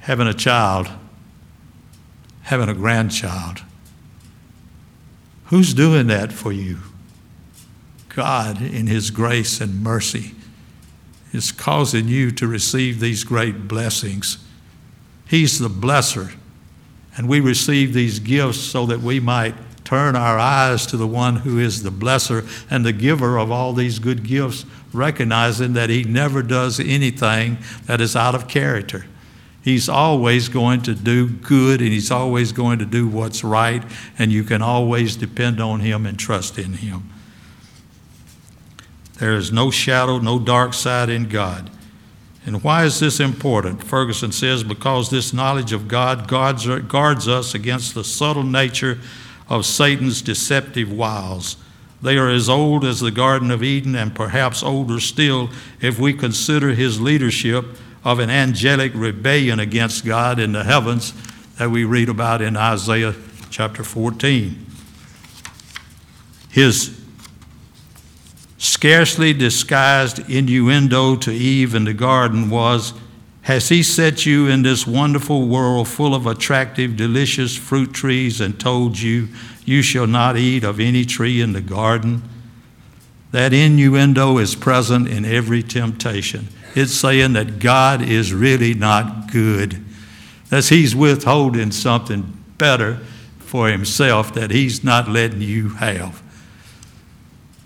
Having 0.00 0.28
a 0.28 0.34
child, 0.34 0.88
having 2.42 2.68
a 2.68 2.74
grandchild. 2.74 3.62
Who's 5.54 5.72
doing 5.72 6.08
that 6.08 6.32
for 6.32 6.50
you? 6.50 6.78
God, 8.08 8.60
in 8.60 8.88
His 8.88 9.12
grace 9.12 9.60
and 9.60 9.84
mercy, 9.84 10.32
is 11.32 11.52
causing 11.52 12.08
you 12.08 12.32
to 12.32 12.48
receive 12.48 12.98
these 12.98 13.22
great 13.22 13.68
blessings. 13.68 14.44
He's 15.28 15.60
the 15.60 15.68
blesser. 15.68 16.34
And 17.16 17.28
we 17.28 17.38
receive 17.38 17.94
these 17.94 18.18
gifts 18.18 18.58
so 18.58 18.84
that 18.86 18.98
we 18.98 19.20
might 19.20 19.54
turn 19.84 20.16
our 20.16 20.40
eyes 20.40 20.86
to 20.86 20.96
the 20.96 21.06
one 21.06 21.36
who 21.36 21.60
is 21.60 21.84
the 21.84 21.92
blesser 21.92 22.44
and 22.68 22.84
the 22.84 22.92
giver 22.92 23.38
of 23.38 23.52
all 23.52 23.72
these 23.72 24.00
good 24.00 24.24
gifts, 24.24 24.66
recognizing 24.92 25.74
that 25.74 25.88
he 25.88 26.02
never 26.02 26.42
does 26.42 26.80
anything 26.80 27.58
that 27.86 28.00
is 28.00 28.16
out 28.16 28.34
of 28.34 28.48
character. 28.48 29.06
He's 29.64 29.88
always 29.88 30.50
going 30.50 30.82
to 30.82 30.94
do 30.94 31.26
good 31.26 31.80
and 31.80 31.88
he's 31.88 32.10
always 32.10 32.52
going 32.52 32.80
to 32.80 32.84
do 32.84 33.08
what's 33.08 33.42
right, 33.42 33.82
and 34.18 34.30
you 34.30 34.44
can 34.44 34.60
always 34.60 35.16
depend 35.16 35.58
on 35.58 35.80
him 35.80 36.04
and 36.04 36.18
trust 36.18 36.58
in 36.58 36.74
him. 36.74 37.08
There 39.18 39.32
is 39.32 39.50
no 39.50 39.70
shadow, 39.70 40.18
no 40.18 40.38
dark 40.38 40.74
side 40.74 41.08
in 41.08 41.30
God. 41.30 41.70
And 42.44 42.62
why 42.62 42.84
is 42.84 43.00
this 43.00 43.20
important? 43.20 43.82
Ferguson 43.82 44.32
says, 44.32 44.62
because 44.62 45.08
this 45.08 45.32
knowledge 45.32 45.72
of 45.72 45.88
God 45.88 46.28
guards, 46.28 46.66
guards 46.66 47.26
us 47.26 47.54
against 47.54 47.94
the 47.94 48.04
subtle 48.04 48.42
nature 48.42 48.98
of 49.48 49.64
Satan's 49.64 50.20
deceptive 50.20 50.92
wiles. 50.92 51.56
They 52.02 52.18
are 52.18 52.28
as 52.28 52.50
old 52.50 52.84
as 52.84 53.00
the 53.00 53.10
Garden 53.10 53.50
of 53.50 53.62
Eden, 53.62 53.94
and 53.94 54.14
perhaps 54.14 54.62
older 54.62 55.00
still 55.00 55.48
if 55.80 55.98
we 55.98 56.12
consider 56.12 56.74
his 56.74 57.00
leadership 57.00 57.64
of 58.04 58.18
an 58.18 58.30
angelic 58.30 58.92
rebellion 58.94 59.58
against 59.58 60.04
God 60.04 60.38
in 60.38 60.52
the 60.52 60.64
heavens 60.64 61.14
that 61.56 61.70
we 61.70 61.84
read 61.84 62.08
about 62.08 62.42
in 62.42 62.56
Isaiah 62.56 63.14
chapter 63.50 63.82
14. 63.82 64.66
His 66.50 67.00
scarcely 68.58 69.32
disguised 69.32 70.28
innuendo 70.30 71.16
to 71.16 71.32
Eve 71.32 71.74
in 71.74 71.84
the 71.84 71.94
garden 71.94 72.50
was 72.50 72.92
Has 73.42 73.70
he 73.70 73.82
set 73.82 74.26
you 74.26 74.48
in 74.48 74.62
this 74.62 74.86
wonderful 74.86 75.48
world 75.48 75.88
full 75.88 76.14
of 76.14 76.26
attractive, 76.26 76.96
delicious 76.96 77.56
fruit 77.56 77.92
trees 77.92 78.40
and 78.40 78.58
told 78.60 78.98
you, 78.98 79.28
You 79.64 79.80
shall 79.82 80.06
not 80.06 80.36
eat 80.36 80.64
of 80.64 80.78
any 80.78 81.04
tree 81.04 81.40
in 81.40 81.54
the 81.54 81.60
garden? 81.60 82.22
That 83.30 83.52
innuendo 83.52 84.38
is 84.38 84.54
present 84.54 85.08
in 85.08 85.24
every 85.24 85.62
temptation. 85.62 86.48
It's 86.74 86.94
saying 86.94 87.34
that 87.34 87.58
God 87.58 88.02
is 88.02 88.32
really 88.32 88.74
not 88.74 89.30
good, 89.30 89.84
that 90.50 90.66
He's 90.66 90.94
withholding 90.94 91.70
something 91.70 92.44
better 92.58 93.00
for 93.38 93.68
Himself 93.68 94.34
that 94.34 94.50
He's 94.50 94.82
not 94.82 95.08
letting 95.08 95.40
you 95.40 95.70
have. 95.70 96.20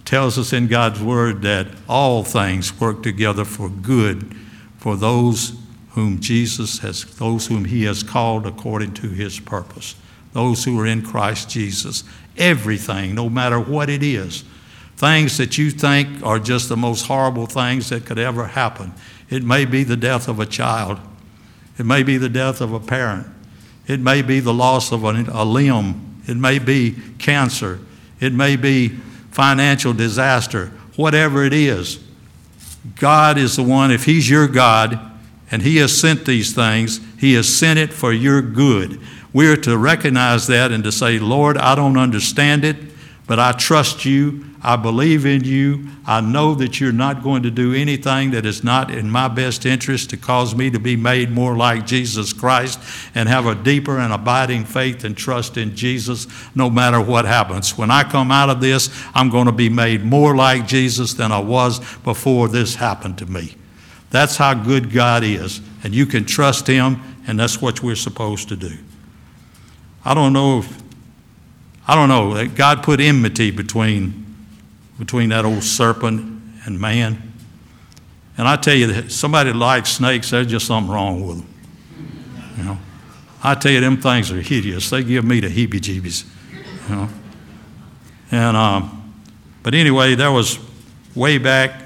Tells 0.05 0.39
us 0.39 0.53
in 0.53 0.67
God's 0.67 1.01
Word 1.01 1.41
that 1.43 1.69
all 1.89 2.25
things 2.25 2.79
work 2.79 3.03
together 3.03 3.47
for 3.47 3.71
good 3.71 4.35
for 4.77 4.97
those 4.97 5.59
whom 5.91 6.21
Jesus 6.21 6.81
has, 6.81 7.05
those 7.17 7.47
whom 7.47 7.65
He 7.65 7.85
has 7.85 8.03
called 8.03 8.47
according 8.47 8.95
to 8.95 9.09
His 9.09 9.41
purpose, 9.41 9.95
those 10.35 10.65
who 10.65 10.79
are 10.79 10.87
in 10.87 11.01
Christ 11.03 11.49
Jesus. 11.49 12.05
Everything, 12.37 13.15
no 13.15 13.31
matter 13.31 13.59
what 13.59 13.89
it 13.89 14.03
is, 14.03 14.45
things 14.99 15.39
that 15.39 15.57
you 15.57 15.71
think 15.71 16.25
are 16.27 16.41
just 16.41 16.69
the 16.69 16.77
most 16.77 17.07
horrible 17.07 17.47
things 17.47 17.89
that 17.91 18.05
could 18.05 18.19
ever 18.19 18.45
happen. 18.49 18.93
It 19.31 19.45
may 19.45 19.65
be 19.65 19.85
the 19.85 19.97
death 19.97 20.27
of 20.27 20.41
a 20.41 20.47
child, 20.47 20.99
it 21.79 21.87
may 21.87 22.03
be 22.03 22.17
the 22.19 22.29
death 22.29 22.61
of 22.61 22.73
a 22.73 22.81
parent, 22.81 23.29
it 23.87 24.01
may 24.01 24.23
be 24.23 24.41
the 24.41 24.53
loss 24.53 24.91
of 24.91 25.05
a, 25.05 25.25
a 25.33 25.45
limb, 25.45 26.21
it 26.27 26.37
may 26.37 26.59
be 26.59 26.97
cancer, 27.19 27.79
it 28.19 28.33
may 28.33 28.57
be 28.57 28.89
financial 29.31 29.93
disaster, 29.93 30.73
whatever 30.97 31.45
it 31.45 31.53
is. 31.53 32.01
God 32.97 33.39
is 33.39 33.55
the 33.55 33.63
one, 33.63 33.93
if 33.93 34.05
He's 34.05 34.29
your 34.29 34.49
God 34.49 34.99
and 35.49 35.63
He 35.63 35.77
has 35.77 35.97
sent 35.97 36.25
these 36.25 36.53
things, 36.53 36.99
He 37.21 37.35
has 37.35 37.57
sent 37.57 37.79
it 37.79 37.93
for 37.93 38.13
your 38.13 38.43
good. 38.43 39.01
We 39.33 39.47
are 39.47 39.57
to 39.59 39.79
recognize 39.79 40.49
that 40.49 40.73
and 40.73 40.83
to 40.83 40.91
say, 40.91 41.21
Lord, 41.21 41.57
I 41.57 41.77
don't 41.77 41.97
understand 41.97 42.65
it, 42.65 42.77
but 43.29 43.39
I 43.39 43.53
trust 43.53 44.07
you. 44.07 44.45
I 44.63 44.77
believe 44.77 45.25
in 45.27 45.45
you. 45.45 45.87
I 46.07 46.23
know 46.23 46.55
that 46.55 46.81
you're 46.81 46.93
not 46.93 47.23
going 47.23 47.43
to 47.43 47.51
do 47.51 47.75
anything 47.75 48.31
that 48.31 48.47
is 48.47 48.65
not 48.65 48.91
in 48.91 49.11
my 49.11 49.29
best 49.29 49.67
interest 49.67 50.11
to 50.11 50.17
cause 50.17 50.55
me 50.55 50.71
to 50.71 50.81
be 50.81 50.97
made 50.97 51.31
more 51.31 51.55
like 51.55 51.87
Jesus 51.87 52.33
Christ 52.33 52.81
and 53.15 53.29
have 53.29 53.47
a 53.47 53.55
deeper 53.55 53.99
and 53.99 54.15
abiding 54.15 54.65
faith 54.65 55.05
and 55.05 55.15
trust 55.15 55.59
in 55.59 55.77
Jesus 55.77 56.27
no 56.55 56.71
matter 56.71 57.01
what 57.01 57.27
happens. 57.27 57.77
When 57.77 57.91
I 57.91 58.03
come 58.03 58.33
out 58.33 58.49
of 58.49 58.63
this, 58.63 58.89
I'm 59.15 59.29
going 59.29 59.47
to 59.47 59.53
be 59.53 59.69
made 59.69 60.03
more 60.03 60.35
like 60.35 60.67
Jesus 60.67 61.13
than 61.13 61.31
I 61.31 61.39
was 61.39 61.79
before 61.99 62.49
this 62.49 62.77
happened 62.77 63.19
to 63.19 63.27
me. 63.27 63.55
That's 64.11 64.39
how 64.39 64.55
good 64.55 64.91
God 64.91 65.23
is, 65.23 65.61
and 65.85 65.95
you 65.95 66.07
can 66.07 66.25
trust 66.25 66.67
Him, 66.67 67.03
and 67.27 67.39
that's 67.39 67.61
what 67.61 67.83
we're 67.83 67.95
supposed 67.95 68.49
to 68.49 68.57
do. 68.57 68.79
I 70.03 70.15
don't 70.15 70.33
know 70.33 70.61
if 70.61 70.88
I 71.89 71.95
don't 71.95 72.11
know. 72.11 72.35
that 72.35 72.55
God 72.55 72.83
put 72.83 73.01
enmity 73.01 73.51
between, 73.51 74.37
between 74.99 75.31
that 75.31 75.47
old 75.47 75.65
serpent 75.65 76.43
and 76.67 76.79
man. 76.79 77.33
And 78.37 78.47
I 78.47 78.57
tell 78.57 78.75
you, 78.75 78.89
that 78.89 79.11
somebody 79.11 79.55
likes 79.55 79.93
snakes, 79.93 80.31
there's 80.31 80.47
just 80.47 80.67
something 80.67 80.93
wrong 80.93 81.27
with 81.27 81.39
them. 81.39 81.49
You 82.59 82.65
know, 82.65 82.79
I 83.43 83.55
tell 83.55 83.73
you, 83.73 83.81
them 83.81 83.97
things 84.01 84.31
are 84.31 84.41
hideous. 84.41 84.91
They 84.91 85.03
give 85.03 85.25
me 85.25 85.41
the 85.41 85.49
heebie-jeebies. 85.49 86.27
You 86.89 86.95
know, 86.95 87.09
and 88.31 88.57
um, 88.57 89.15
but 89.63 89.75
anyway, 89.75 90.15
there 90.15 90.31
was 90.31 90.59
way 91.15 91.39
back. 91.39 91.83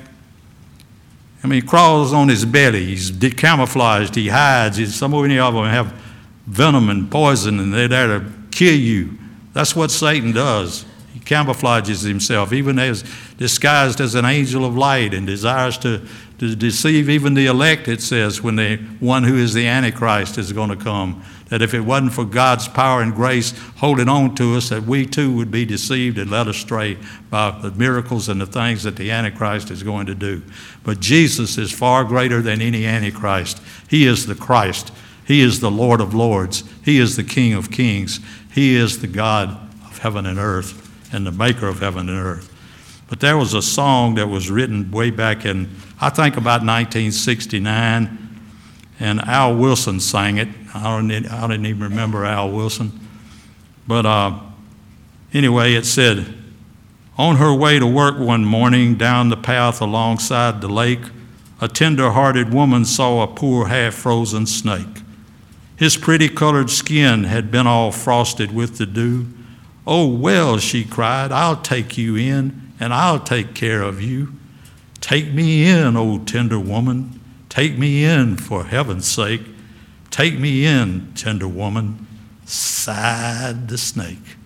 I 1.45 1.47
mean, 1.47 1.63
he 1.63 1.67
crawls 1.67 2.13
on 2.13 2.29
his 2.29 2.45
belly. 2.45 2.85
He's 2.87 3.11
camouflaged. 3.35 4.15
He 4.15 4.29
hides. 4.29 4.77
He's, 4.77 4.95
some 4.95 5.15
of 5.15 5.25
any 5.25 5.39
of 5.39 5.55
them 5.55 5.65
have 5.65 5.93
venom 6.47 6.89
and 6.89 7.11
poison, 7.11 7.61
and 7.61 7.73
they're 7.73 7.89
there 7.89 8.19
to 8.19 8.33
kill 8.51 8.75
you. 8.75 9.19
That's 9.53 9.77
what 9.77 9.91
Satan 9.91 10.33
does. 10.33 10.85
He 11.13 11.21
camouflages 11.21 12.07
himself, 12.07 12.53
even 12.53 12.79
as 12.79 13.05
disguised 13.37 14.01
as 14.01 14.15
an 14.15 14.25
angel 14.25 14.65
of 14.65 14.77
light, 14.77 15.13
and 15.13 15.27
desires 15.27 15.77
to, 15.79 16.01
to 16.39 16.57
deceive 16.57 17.11
even 17.11 17.35
the 17.35 17.47
elect, 17.47 17.87
it 17.87 18.01
says, 18.01 18.43
when 18.43 18.57
the 18.57 18.79
one 18.99 19.25
who 19.25 19.37
is 19.37 19.53
the 19.53 19.67
Antichrist 19.67 20.39
is 20.39 20.53
going 20.53 20.71
to 20.71 20.77
come. 20.77 21.23
That 21.51 21.61
if 21.61 21.75
it 21.75 21.81
wasn't 21.81 22.15
for 22.15 22.25
God's 22.25 22.67
power 22.67 23.03
and 23.03 23.15
grace 23.15 23.53
holding 23.77 24.09
on 24.09 24.35
to 24.37 24.57
us, 24.57 24.71
that 24.71 24.85
we 24.85 25.05
too 25.05 25.37
would 25.37 25.51
be 25.51 25.67
deceived 25.67 26.17
and 26.17 26.31
led 26.31 26.49
astray 26.49 26.97
by 27.29 27.51
the 27.51 27.73
miracles 27.73 28.31
and 28.31 28.41
the 28.41 28.47
things 28.47 28.85
that 28.85 28.97
the 28.97 29.11
Antichrist 29.11 29.71
is 29.71 29.83
going 29.83 30.07
to 30.07 30.15
do. 30.15 30.43
But 30.83 31.01
Jesus 31.01 31.59
is 31.59 31.71
far 31.71 32.05
greater 32.05 32.41
than 32.41 32.63
any 32.63 32.87
Antichrist. 32.87 33.61
He 33.91 34.07
is 34.07 34.25
the 34.25 34.35
Christ. 34.35 34.93
He 35.27 35.41
is 35.41 35.61
the 35.61 35.71
Lord 35.71 36.01
of 36.01 36.15
Lords. 36.15 36.65
He 36.85 36.99
is 36.99 37.17
the 37.17 37.23
King 37.23 37.53
of 37.53 37.71
Kings. 37.71 38.19
He 38.53 38.77
is 38.77 39.01
the 39.01 39.07
God 39.07 39.49
of 39.85 39.99
heaven 39.99 40.27
and 40.27 40.39
earth 40.39 40.79
and 41.13 41.27
the 41.27 41.33
maker 41.33 41.69
of 41.69 41.81
heaven 41.81 42.09
and 42.09 42.19
earth. 42.19 42.49
But 43.09 43.21
there 43.21 43.37
was 43.37 43.53
a 43.53 43.63
song 43.63 44.15
that 44.15 44.29
was 44.29 44.51
written 44.51 44.91
way 44.91 45.11
back 45.11 45.45
in, 45.45 45.69
I 46.01 46.09
think 46.09 46.37
about 46.37 46.63
1969, 46.63 48.19
and 48.99 49.21
Al 49.21 49.55
Wilson 49.55 50.01
sang 50.01 50.39
it. 50.39 50.49
I 50.75 50.85
don't, 50.85 51.11
I 51.11 51.47
didn't 51.47 51.67
even 51.67 51.83
remember 51.83 52.25
Al 52.25 52.51
Wilson. 52.51 52.99
But 53.87 54.07
uh, 54.07 54.39
anyway, 55.35 55.75
it 55.75 55.85
said, 55.85 56.35
On 57.19 57.37
her 57.37 57.53
way 57.53 57.79
to 57.79 57.87
work 57.87 58.19
one 58.19 58.45
morning 58.45 58.95
down 58.95 59.29
the 59.29 59.37
path 59.37 59.83
alongside 59.83 60.63
the 60.63 60.69
lake, 60.69 61.03
a 61.61 61.69
tender 61.69 62.13
hearted 62.13 62.53
woman 62.55 62.87
saw 62.87 63.23
a 63.23 63.27
poor 63.27 63.67
half 63.67 63.95
frozen 63.95 64.47
snake. 64.47 65.02
His 65.83 65.97
pretty 65.97 66.29
colored 66.29 66.71
skin 66.71 67.25
had 67.25 67.51
been 67.51 67.67
all 67.67 67.91
frosted 67.91 68.55
with 68.55 68.79
the 68.79 68.87
dew. 68.87 69.27
Oh, 69.85 70.07
well, 70.07 70.59
she 70.59 70.85
cried, 70.85 71.33
I'll 71.33 71.61
take 71.61 71.99
you 71.99 72.15
in 72.15 72.73
and 72.79 72.95
I'll 72.95 73.19
take 73.19 73.53
care 73.57 73.83
of 73.83 74.01
you. 74.01 74.33
Take 75.01 75.33
me 75.33 75.69
in, 75.69 75.97
O 75.97 76.21
tender 76.21 76.61
woman. 76.61 77.19
Take 77.49 77.77
me 77.77 78.05
in 78.05 78.37
for 78.37 78.67
heaven's 78.67 79.09
sake. 79.09 79.43
Take 80.09 80.39
me 80.39 80.65
in, 80.65 81.15
tender 81.17 81.49
woman, 81.49 82.07
sighed 82.45 83.67
the 83.67 83.77
snake. 83.77 84.37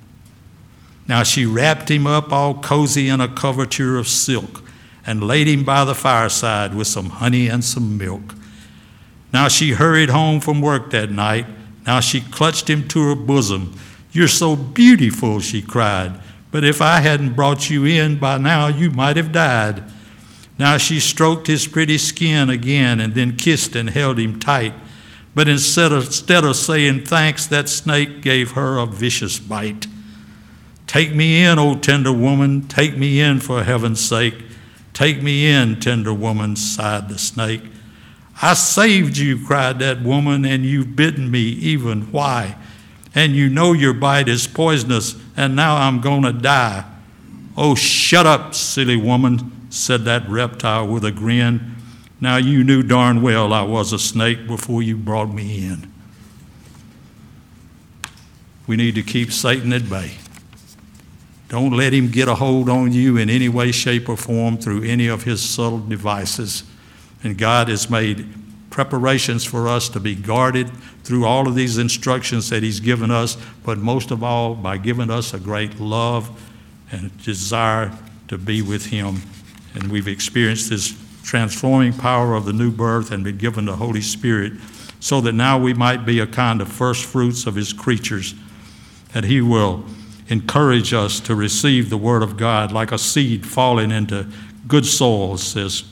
Now 1.07 1.23
she 1.23 1.45
wrapped 1.45 1.91
him 1.91 2.07
up 2.07 2.33
all 2.33 2.55
cozy 2.55 3.11
in 3.11 3.21
a 3.21 3.29
coverture 3.29 3.99
of 3.99 4.09
silk 4.09 4.63
and 5.05 5.23
laid 5.23 5.49
him 5.49 5.65
by 5.65 5.85
the 5.85 5.95
fireside 5.95 6.75
with 6.75 6.87
some 6.87 7.11
honey 7.11 7.47
and 7.49 7.63
some 7.63 7.99
milk. 7.99 8.36
Now 9.33 9.49
she 9.49 9.73
hurried 9.73 10.11
home 10.11 10.41
from 10.41 10.61
work 10.61 10.91
that 10.91 11.11
night. 11.11 11.47
Now 11.87 12.01
she 12.01 12.21
clutched 12.21 12.69
him 12.69 12.89
to 12.89 13.09
her 13.09 13.15
bosom. 13.15 13.79
You're 14.13 14.29
so 14.29 14.57
beautiful, 14.57 15.41
she 15.41 15.63
cried. 15.63 16.21
But 16.51 16.65
if 16.65 16.81
I 16.81 17.01
hadn't 17.01 17.35
brought 17.35 17.69
you 17.69 17.85
in 17.85 18.19
by 18.19 18.39
now, 18.39 18.69
you 18.69 18.91
might 18.91 19.17
have 19.17 19.33
died. 19.33 19.85
Now 20.59 20.79
she 20.79 21.01
stroked 21.01 21.49
his 21.49 21.67
pretty 21.67 21.99
skin 21.99 22.49
again 22.49 22.99
and 22.99 23.15
then 23.15 23.37
kissed 23.37 23.77
and 23.77 23.91
held 23.91 24.19
him 24.19 24.41
tight. 24.41 24.75
But 25.35 25.49
instead 25.49 25.93
of, 25.93 26.07
instead 26.07 26.45
of 26.45 26.57
saying 26.57 27.05
thanks, 27.05 27.47
that 27.49 27.69
snake 27.69 28.23
gave 28.23 28.53
her 28.53 28.79
a 28.79 28.87
vicious 28.87 29.39
bite. 29.39 29.87
Take 30.87 31.15
me 31.15 31.45
in, 31.45 31.59
O 31.59 31.75
tender 31.75 32.13
woman, 32.13 32.67
take 32.69 32.97
me 32.97 33.21
in 33.21 33.41
for 33.41 33.63
heaven's 33.65 34.01
sake. 34.01 34.43
Take 34.95 35.23
me 35.23 35.47
in, 35.47 35.79
tender 35.79 36.15
woman, 36.15 36.57
sighed 36.57 37.11
the 37.11 37.19
snake. 37.19 37.65
I 38.43 38.55
saved 38.55 39.17
you, 39.17 39.45
cried 39.45 39.79
that 39.79 40.03
woman, 40.03 40.45
and 40.45 40.65
you've 40.65 40.95
bitten 40.95 41.31
me 41.31 41.41
even. 41.41 42.13
Why? 42.13 42.57
And 43.15 43.35
you 43.35 43.49
know 43.49 43.73
your 43.73 43.95
bite 43.95 44.29
is 44.29 44.47
poisonous, 44.47 45.17
and 45.37 45.57
now 45.57 45.77
I'm 45.77 46.01
going 46.01 46.23
to 46.23 46.33
die. 46.33 46.85
Oh, 47.57 47.75
shut 47.75 48.27
up, 48.27 48.55
silly 48.55 48.97
woman, 48.97 49.53
said 49.71 50.05
that 50.05 50.29
reptile 50.29 50.87
with 50.87 51.05
a 51.05 51.13
grin. 51.13 51.77
Now 52.21 52.37
you 52.37 52.63
knew 52.63 52.83
darn 52.83 53.23
well 53.23 53.53
I 53.55 53.63
was 53.63 53.93
a 53.93 53.99
snake 53.99 54.47
before 54.47 54.83
you 54.83 54.97
brought 54.97 55.33
me 55.33 55.67
in. 55.67 55.91
We 58.67 58.77
need 58.77 58.97
to 58.97 59.03
keep 59.03 59.33
Satan 59.33 59.73
at 59.73 59.89
bay. 59.89 60.13
Don't 61.49 61.73
let 61.73 61.95
him 61.95 62.11
get 62.11 62.29
a 62.29 62.35
hold 62.35 62.69
on 62.69 62.93
you 62.93 63.17
in 63.17 63.31
any 63.31 63.49
way, 63.49 63.71
shape, 63.71 64.09
or 64.09 64.17
form 64.17 64.59
through 64.59 64.83
any 64.83 65.07
of 65.07 65.23
his 65.23 65.41
subtle 65.41 65.79
devices. 65.79 66.65
And 67.27 67.37
God 67.37 67.67
has 67.69 67.91
made 67.91 68.25
preparations 68.71 69.45
for 69.45 69.67
us 69.67 69.89
to 69.89 69.99
be 69.99 70.15
guarded 70.15 70.71
through 71.03 71.25
all 71.25 71.49
of 71.49 71.57
these 71.57 71.77
instructions 71.77 72.51
that 72.51 72.63
He's 72.63 72.79
given 72.79 73.11
us, 73.11 73.37
but 73.65 73.79
most 73.79 74.13
of 74.13 74.23
all, 74.23 74.55
by 74.55 74.79
giving 74.79 75.11
us 75.11 75.35
a 75.35 75.41
great 75.41 75.81
love 75.81 76.31
and 76.93 77.11
desire 77.25 77.91
to 78.29 78.39
be 78.39 78.63
with 78.63 78.87
Him. 78.87 79.23
And 79.75 79.91
we've 79.91 80.07
experienced 80.07 80.71
this 80.71 80.97
transforming 81.25 81.95
power 81.95 82.35
of 82.37 82.45
the 82.45 82.53
new 82.53 82.71
birth 82.71 83.11
and 83.11 83.25
been 83.25 83.39
given 83.39 83.65
the 83.65 83.75
Holy 83.75 84.01
Spirit 84.01 84.53
so 85.01 85.21
that 85.21 85.33
now 85.33 85.59
we 85.59 85.75
might 85.75 86.07
be 86.07 86.21
a 86.21 86.29
kind 86.29 86.61
of 86.61 86.69
first 86.69 87.07
fruits 87.07 87.45
of 87.45 87.57
His 87.57 87.73
creatures, 87.73 88.37
that 89.15 89.25
He 89.25 89.41
will 89.41 89.85
encourage 90.29 90.95
us 90.95 91.19
to 91.19 91.35
receive 91.35 91.91
the 91.91 91.99
Word 91.99 92.23
of 92.23 92.37
God 92.37 92.71
like 92.71 92.93
a 92.93 92.99
seed 92.99 93.45
falling 93.45 93.91
into 93.91 94.29
good 94.69 94.87
soil, 94.87 95.37
says 95.39 95.83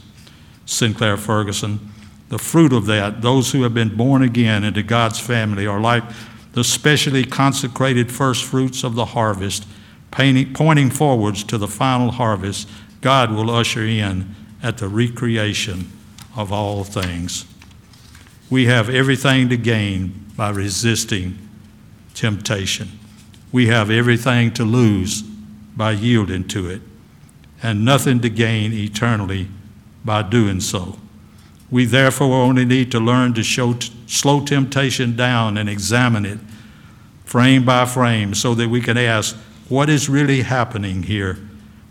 Sinclair 0.66 1.16
Ferguson. 1.16 1.92
The 2.28 2.38
fruit 2.38 2.72
of 2.72 2.86
that, 2.86 3.22
those 3.22 3.52
who 3.52 3.62
have 3.62 3.74
been 3.74 3.96
born 3.96 4.22
again 4.22 4.64
into 4.64 4.82
God's 4.82 5.20
family, 5.20 5.66
are 5.66 5.80
like 5.80 6.04
the 6.52 6.64
specially 6.64 7.24
consecrated 7.24 8.10
first 8.10 8.44
fruits 8.44 8.84
of 8.84 8.94
the 8.94 9.06
harvest, 9.06 9.66
pointing 10.10 10.90
forwards 10.90 11.44
to 11.44 11.58
the 11.58 11.68
final 11.68 12.12
harvest 12.12 12.68
God 13.00 13.30
will 13.30 13.50
usher 13.50 13.84
in 13.84 14.34
at 14.62 14.78
the 14.78 14.88
recreation 14.88 15.90
of 16.36 16.52
all 16.52 16.84
things. 16.84 17.44
We 18.48 18.66
have 18.66 18.88
everything 18.88 19.48
to 19.50 19.56
gain 19.56 20.26
by 20.36 20.50
resisting 20.50 21.38
temptation 22.14 23.00
we 23.54 23.68
have 23.68 23.88
everything 23.88 24.50
to 24.52 24.64
lose 24.64 25.22
by 25.22 25.92
yielding 25.92 26.48
to 26.48 26.68
it, 26.68 26.82
and 27.62 27.84
nothing 27.84 28.18
to 28.18 28.28
gain 28.28 28.72
eternally 28.72 29.46
by 30.04 30.22
doing 30.22 30.60
so. 30.60 30.98
We 31.70 31.86
therefore 31.86 32.34
only 32.42 32.64
need 32.64 32.92
to 32.92 33.00
learn 33.00 33.34
to 33.34 33.42
show, 33.42 33.76
slow 34.06 34.44
temptation 34.44 35.16
down 35.16 35.56
and 35.56 35.68
examine 35.68 36.26
it 36.26 36.38
frame 37.24 37.64
by 37.64 37.84
frame 37.84 38.32
so 38.34 38.54
that 38.54 38.68
we 38.68 38.80
can 38.80 38.96
ask, 38.96 39.34
what 39.68 39.88
is 39.88 40.08
really 40.08 40.42
happening 40.42 41.02
here? 41.02 41.38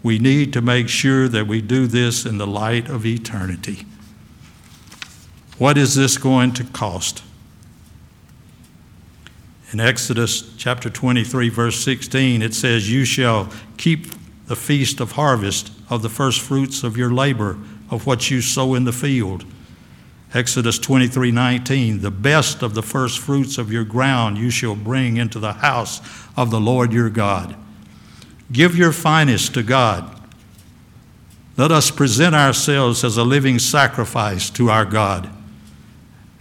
We 0.01 0.19
need 0.19 0.53
to 0.53 0.61
make 0.61 0.87
sure 0.87 1.27
that 1.27 1.47
we 1.47 1.61
do 1.61 1.87
this 1.87 2.25
in 2.25 2.37
the 2.37 2.47
light 2.47 2.87
of 2.87 3.05
eternity. 3.05 3.85
What 5.57 5.77
is 5.77 5.95
this 5.95 6.17
going 6.17 6.53
to 6.53 6.63
cost? 6.63 7.23
In 9.71 9.79
Exodus 9.79 10.55
chapter 10.55 10.89
23, 10.89 11.49
verse 11.49 11.83
16, 11.83 12.41
it 12.41 12.53
says, 12.53 12.91
You 12.91 13.05
shall 13.05 13.49
keep 13.77 14.07
the 14.45 14.55
feast 14.55 14.99
of 14.99 15.13
harvest 15.13 15.71
of 15.89 16.03
the 16.03 16.09
first 16.09 16.41
fruits 16.41 16.83
of 16.83 16.95
your 16.95 17.11
labor, 17.11 17.57
of 17.89 18.05
what 18.05 18.29
you 18.31 18.41
sow 18.41 18.73
in 18.73 18.83
the 18.83 18.91
field. 18.91 19.45
Exodus 20.33 20.79
23 20.79 21.31
19, 21.31 22.01
the 22.01 22.11
best 22.11 22.63
of 22.63 22.73
the 22.73 22.81
first 22.81 23.19
fruits 23.19 23.57
of 23.57 23.71
your 23.71 23.83
ground 23.83 24.37
you 24.37 24.49
shall 24.49 24.75
bring 24.75 25.17
into 25.17 25.39
the 25.39 25.53
house 25.53 26.01
of 26.35 26.49
the 26.49 26.59
Lord 26.59 26.91
your 26.91 27.09
God. 27.09 27.55
Give 28.51 28.75
your 28.75 28.91
finest 28.91 29.53
to 29.53 29.63
God. 29.63 30.09
Let 31.55 31.71
us 31.71 31.91
present 31.91 32.33
ourselves 32.33 33.03
as 33.03 33.15
a 33.15 33.23
living 33.23 33.59
sacrifice 33.59 34.49
to 34.51 34.71
our 34.71 34.85
God, 34.85 35.29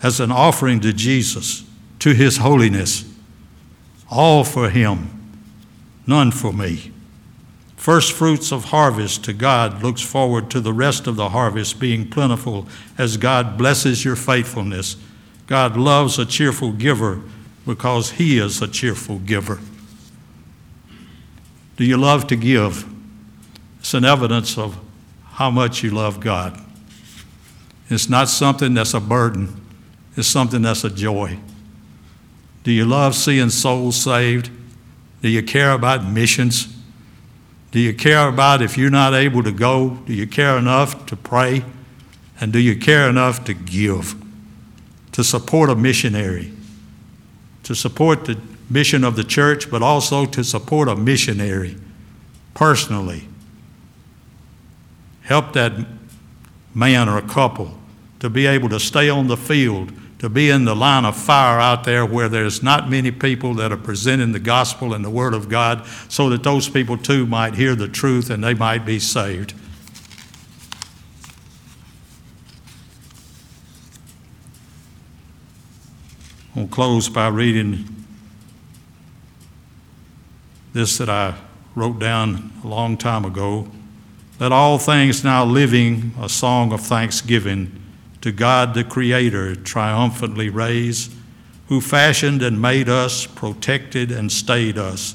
as 0.03 0.21
an 0.21 0.33
offering 0.33 0.81
to 0.81 0.93
Jesus, 0.93 1.65
to 1.99 2.15
his 2.15 2.39
holiness 2.39 3.05
all 4.13 4.45
for 4.45 4.69
him, 4.69 5.09
none 6.07 6.31
for 6.31 6.53
me. 6.53 6.92
First 7.83 8.13
fruits 8.13 8.53
of 8.53 8.67
harvest 8.67 9.25
to 9.25 9.33
God 9.33 9.83
looks 9.83 10.03
forward 10.03 10.53
to 10.53 10.61
the 10.61 10.73
rest 10.73 11.09
of 11.09 11.17
the 11.17 11.31
harvest 11.31 11.81
being 11.81 12.09
plentiful 12.09 12.69
as 12.97 13.17
God 13.17 13.59
blesses 13.59 14.05
your 14.05 14.15
faithfulness. 14.15 14.97
God 15.49 15.77
loves 15.77 16.17
a 16.17 16.25
cheerful 16.25 16.71
giver 16.71 17.23
because 17.67 18.13
he 18.13 18.39
is 18.39 18.63
a 18.63 18.69
cheerful 18.69 19.19
giver. 19.19 19.59
Do 21.77 21.85
you 21.85 21.97
love 21.97 22.29
to 22.29 22.37
give? 22.37 22.89
It's 23.81 23.95
an 23.95 24.05
evidence 24.05 24.57
of 24.57 24.79
how 25.33 25.51
much 25.51 25.83
you 25.83 25.91
love 25.91 26.21
God. 26.21 26.61
It's 27.91 28.09
not 28.09 28.29
something 28.29 28.75
that's 28.75 28.95
a 28.95 29.01
burden, 29.01 29.61
it's 30.17 30.29
something 30.29 30.63
that's 30.63 30.85
a 30.85 30.91
joy. 30.91 31.37
Do 32.63 32.71
you 32.71 32.85
love 32.85 33.17
seeing 33.17 33.51
souls 33.51 33.97
saved? 33.97 34.51
Do 35.21 35.29
you 35.29 35.43
care 35.43 35.73
about 35.73 36.05
missions? 36.07 36.79
Do 37.73 37.81
you 37.81 37.95
care 37.95 38.29
about 38.29 38.61
if 38.61 38.77
you're 38.77 38.91
not 38.91 39.15
able 39.15 39.43
to 39.43 39.51
go? 39.51 39.99
Do 40.07 40.13
you 40.13 40.27
care 40.27 40.59
enough 40.59 41.07
to 41.07 41.17
pray? 41.17 41.65
And 42.39 42.53
do 42.53 42.59
you 42.59 42.77
care 42.77 43.09
enough 43.09 43.45
to 43.45 43.55
give? 43.55 44.15
To 45.13 45.25
support 45.25 45.71
a 45.71 45.75
missionary? 45.75 46.53
To 47.65 47.75
support 47.75 48.27
the 48.27 48.39
mission 48.69 49.05
of 49.05 49.17
the 49.17 49.25
church, 49.25 49.71
but 49.71 49.83
also 49.83 50.27
to 50.27 50.45
support 50.45 50.89
a 50.89 50.95
missionary 50.95 51.77
personally? 52.53 53.27
Help 55.23 55.55
that 55.55 55.73
man 56.75 57.09
or 57.09 57.17
a 57.17 57.23
couple 57.23 57.79
to 58.21 58.29
be 58.29 58.47
able 58.47 58.69
to 58.69 58.81
stay 58.81 59.09
on 59.09 59.29
the 59.29 59.37
field 59.37 59.93
to 60.23 60.29
be 60.29 60.51
in 60.51 60.65
the 60.65 60.77
line 60.77 61.05
of 61.05 61.17
fire 61.17 61.59
out 61.59 61.83
there 61.83 62.07
where 62.07 62.29
there's 62.29 62.63
not 62.63 62.89
many 62.89 63.11
people 63.11 63.55
that 63.55 63.73
are 63.73 63.77
presenting 63.77 64.31
the 64.31 64.39
gospel 64.39 64.95
and 64.95 65.05
the 65.05 65.11
word 65.11 65.35
of 65.35 65.49
God 65.49 65.85
so 66.09 66.29
that 66.29 66.45
those 66.45 66.69
people 66.69 66.97
too 66.97 67.27
might 67.27 67.57
hear 67.57 67.75
the 67.75 67.89
truth 67.89 68.31
and 68.31 68.45
they 68.45 68.55
might 68.55 68.87
be 68.87 69.01
saved. 69.01 69.53
I'll 76.55 76.69
close 76.69 77.09
by 77.09 77.27
reading 77.27 78.05
this 80.73 80.99
that 80.99 81.09
I 81.09 81.35
wrote 81.75 81.99
down 81.99 82.53
a 82.63 82.69
long 82.69 82.97
time 82.97 83.25
ago. 83.25 83.67
Let 84.39 84.53
all 84.53 84.79
things 84.79 85.25
now 85.25 85.45
living 85.45 86.15
a 86.21 86.29
song 86.29 86.73
of 86.73 86.81
thanksgiving 86.81 87.82
to 88.23 88.33
God 88.33 88.75
the 88.75 88.85
Creator 88.85 89.57
triumphantly 89.57 90.49
raise, 90.49 91.11
who 91.67 91.81
fashioned 91.81 92.43
and 92.43 92.61
made 92.61 92.89
us, 92.89 93.27
protected 93.27 94.11
and 94.11 94.33
stayed 94.33 94.79
us, 94.79 95.15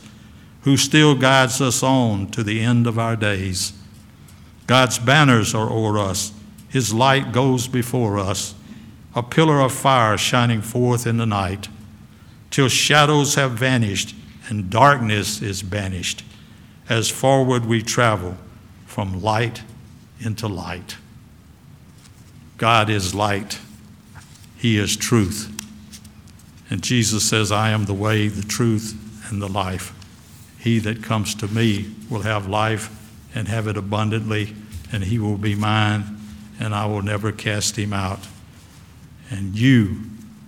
who 0.61 0.77
still 0.77 1.15
guides 1.15 1.61
us 1.61 1.81
on 1.81 2.27
to 2.27 2.43
the 2.43 2.59
end 2.59 2.85
of 2.85 2.99
our 2.99 3.15
days. 3.15 3.73
God's 4.67 4.99
banners 4.99 5.55
are 5.55 5.71
o'er 5.71 5.97
us, 5.97 6.33
His 6.67 6.93
light 6.93 7.31
goes 7.31 7.67
before 7.67 8.19
us, 8.19 8.53
a 9.15 9.23
pillar 9.23 9.61
of 9.61 9.71
fire 9.71 10.17
shining 10.17 10.61
forth 10.61 11.07
in 11.07 11.17
the 11.17 11.25
night, 11.25 11.69
till 12.51 12.67
shadows 12.67 13.35
have 13.35 13.51
vanished 13.51 14.13
and 14.49 14.69
darkness 14.69 15.41
is 15.41 15.63
banished, 15.63 16.23
as 16.89 17.09
forward 17.09 17.65
we 17.65 17.81
travel 17.81 18.37
from 18.85 19.21
light 19.21 19.63
into 20.19 20.47
light. 20.47 20.97
God 22.57 22.89
is 22.89 23.15
light, 23.15 23.59
He 24.57 24.77
is 24.77 24.97
truth. 24.97 25.53
And 26.69 26.83
Jesus 26.83 27.27
says, 27.27 27.51
I 27.51 27.69
am 27.69 27.85
the 27.85 27.93
way, 27.93 28.27
the 28.27 28.45
truth, 28.45 28.95
and 29.29 29.41
the 29.41 29.47
life. 29.47 29.93
He 30.59 30.79
that 30.79 31.03
comes 31.03 31.33
to 31.35 31.47
me 31.47 31.93
will 32.09 32.21
have 32.21 32.47
life 32.47 32.93
and 33.33 33.47
have 33.47 33.67
it 33.67 33.77
abundantly, 33.77 34.53
and 34.91 35.03
he 35.03 35.19
will 35.19 35.37
be 35.37 35.55
mine, 35.55 36.17
and 36.59 36.73
I 36.73 36.85
will 36.87 37.01
never 37.01 37.31
cast 37.31 37.77
him 37.77 37.93
out. 37.93 38.19
And 39.29 39.57
you 39.57 40.01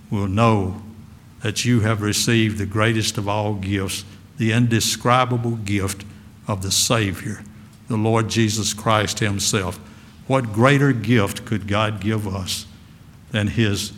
will 0.10 0.28
know 0.28 0.82
that 1.42 1.64
you 1.64 1.82
have 1.82 2.02
received 2.02 2.58
the 2.58 2.66
greatest 2.66 3.18
of 3.18 3.30
all 3.30 3.54
gifts, 3.54 4.04
the 4.38 4.52
indescribable 4.52 5.58
gift 5.58 6.04
of 6.48 6.64
the 6.64 6.72
Savior, 6.72 7.44
the 7.88 7.98
Lord 7.98 8.30
Jesus 8.30 8.74
Christ 8.74 9.20
Himself. 9.20 9.80
What 10.30 10.54
greater 10.54 10.94
gift 10.94 11.44
could 11.46 11.68
God 11.68 12.00
give 12.00 12.28
us 12.28 12.68
than 13.32 13.48
His 13.48 13.94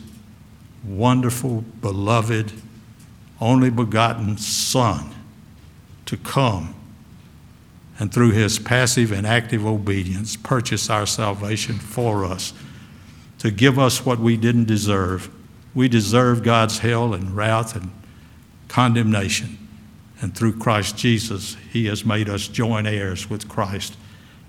wonderful, 0.82 1.60
beloved, 1.82 2.54
only 3.38 3.68
begotten 3.68 4.38
Son 4.38 5.14
to 6.06 6.16
come 6.16 6.74
and 7.98 8.12
through 8.12 8.30
his 8.30 8.58
passive 8.58 9.12
and 9.12 9.26
active 9.26 9.66
obedience 9.66 10.34
purchase 10.36 10.88
our 10.88 11.04
salvation 11.04 11.76
for 11.78 12.24
us, 12.24 12.54
to 13.38 13.50
give 13.50 13.78
us 13.78 14.06
what 14.06 14.18
we 14.18 14.38
didn't 14.38 14.64
deserve. 14.64 15.30
We 15.74 15.88
deserve 15.88 16.42
God's 16.42 16.78
hell 16.78 17.12
and 17.12 17.36
wrath 17.36 17.76
and 17.76 17.90
condemnation. 18.68 19.58
And 20.22 20.34
through 20.34 20.58
Christ 20.58 20.96
Jesus, 20.96 21.58
he 21.72 21.86
has 21.88 22.06
made 22.06 22.30
us 22.30 22.48
joint 22.48 22.86
heirs 22.86 23.28
with 23.28 23.50
Christ 23.50 23.96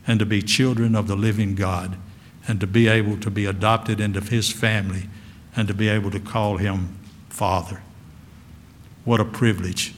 and 0.06 0.20
to 0.20 0.26
be 0.26 0.42
children 0.42 0.96
of 0.96 1.08
the 1.08 1.16
living 1.16 1.56
God 1.56 1.98
and 2.48 2.60
to 2.60 2.68
be 2.68 2.88
able 2.88 3.18
to 3.18 3.30
be 3.30 3.46
adopted 3.46 4.00
into 4.00 4.22
his 4.22 4.52
family 4.52 5.04
and 5.56 5.68
to 5.68 5.74
be 5.74 5.88
able 5.88 6.12
to 6.12 6.20
call 6.20 6.58
him 6.58 6.98
Father. 7.30 7.82
What 9.06 9.20
a 9.20 9.26
privilege. 9.26 9.94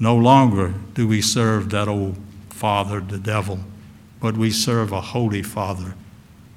No 0.00 0.16
longer 0.16 0.74
do 0.94 1.08
we 1.08 1.20
serve 1.20 1.70
that 1.70 1.88
old 1.88 2.16
father, 2.50 3.00
the 3.00 3.18
devil, 3.18 3.60
but 4.20 4.36
we 4.36 4.50
serve 4.50 4.92
a 4.92 5.00
holy 5.00 5.42
Father, 5.42 5.94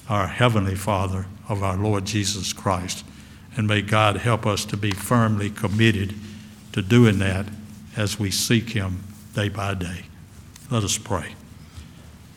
our 0.09 0.27
heavenly 0.27 0.75
Father 0.75 1.25
of 1.47 1.63
our 1.63 1.77
Lord 1.77 2.05
Jesus 2.05 2.53
Christ. 2.53 3.03
And 3.55 3.67
may 3.67 3.81
God 3.81 4.17
help 4.17 4.45
us 4.45 4.65
to 4.65 4.77
be 4.77 4.91
firmly 4.91 5.49
committed 5.49 6.15
to 6.71 6.81
doing 6.81 7.19
that 7.19 7.47
as 7.97 8.19
we 8.19 8.31
seek 8.31 8.69
Him 8.69 9.03
day 9.35 9.49
by 9.49 9.73
day. 9.73 10.03
Let 10.69 10.83
us 10.83 10.97
pray. 10.97 11.35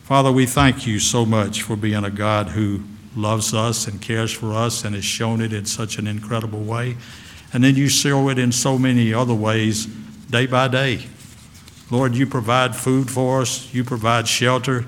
Father, 0.05 0.31
we 0.31 0.45
thank 0.45 0.85
you 0.85 0.99
so 0.99 1.25
much 1.25 1.63
for 1.63 1.75
being 1.75 2.03
a 2.03 2.11
God 2.11 2.49
who 2.49 2.83
loves 3.15 3.55
us 3.55 3.87
and 3.87 3.99
cares 3.99 4.31
for 4.31 4.53
us 4.53 4.85
and 4.85 4.93
has 4.93 5.03
shown 5.03 5.41
it 5.41 5.51
in 5.51 5.65
such 5.65 5.97
an 5.97 6.05
incredible 6.05 6.63
way. 6.63 6.95
And 7.51 7.63
then 7.63 7.75
you 7.75 7.89
show 7.89 8.29
it 8.29 8.37
in 8.37 8.51
so 8.51 8.77
many 8.77 9.11
other 9.15 9.33
ways 9.33 9.87
day 10.29 10.45
by 10.45 10.67
day. 10.67 11.07
Lord, 11.89 12.13
you 12.13 12.27
provide 12.27 12.75
food 12.75 13.09
for 13.09 13.41
us, 13.41 13.73
you 13.73 13.83
provide 13.83 14.27
shelter. 14.27 14.85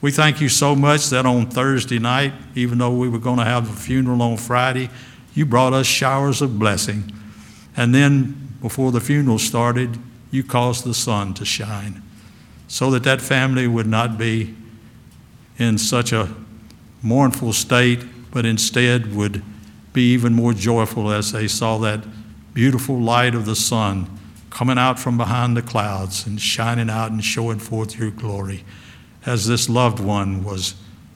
We 0.00 0.10
thank 0.10 0.40
you 0.40 0.48
so 0.48 0.74
much 0.74 1.10
that 1.10 1.26
on 1.26 1.48
Thursday 1.48 2.00
night, 2.00 2.32
even 2.56 2.78
though 2.78 2.92
we 2.92 3.08
were 3.08 3.20
going 3.20 3.38
to 3.38 3.44
have 3.44 3.70
a 3.70 3.72
funeral 3.72 4.20
on 4.20 4.36
Friday, 4.36 4.90
you 5.32 5.46
brought 5.46 5.74
us 5.74 5.86
showers 5.86 6.42
of 6.42 6.58
blessing. 6.58 7.12
And 7.76 7.94
then 7.94 8.56
before 8.60 8.90
the 8.90 9.00
funeral 9.00 9.38
started, 9.38 9.96
you 10.32 10.42
caused 10.42 10.82
the 10.82 10.92
sun 10.92 11.34
to 11.34 11.44
shine 11.44 12.02
so 12.68 12.90
that 12.90 13.04
that 13.04 13.20
family 13.20 13.66
would 13.66 13.86
not 13.86 14.18
be 14.18 14.54
in 15.58 15.78
such 15.78 16.12
a 16.12 16.34
mournful 17.02 17.52
state, 17.52 18.04
but 18.30 18.44
instead 18.44 19.14
would 19.14 19.42
be 19.92 20.12
even 20.12 20.34
more 20.34 20.52
joyful 20.52 21.10
as 21.10 21.32
they 21.32 21.48
saw 21.48 21.78
that 21.78 22.04
beautiful 22.52 22.98
light 22.98 23.34
of 23.34 23.46
the 23.46 23.56
sun 23.56 24.06
coming 24.50 24.78
out 24.78 24.98
from 24.98 25.16
behind 25.16 25.56
the 25.56 25.62
clouds 25.62 26.26
and 26.26 26.40
shining 26.40 26.88
out 26.88 27.10
and 27.10 27.22
showing 27.24 27.58
forth 27.58 27.98
your 27.98 28.10
glory 28.10 28.64
as 29.26 29.46
this 29.46 29.68
loved 29.68 30.00
one 30.00 30.42
was 30.44 30.74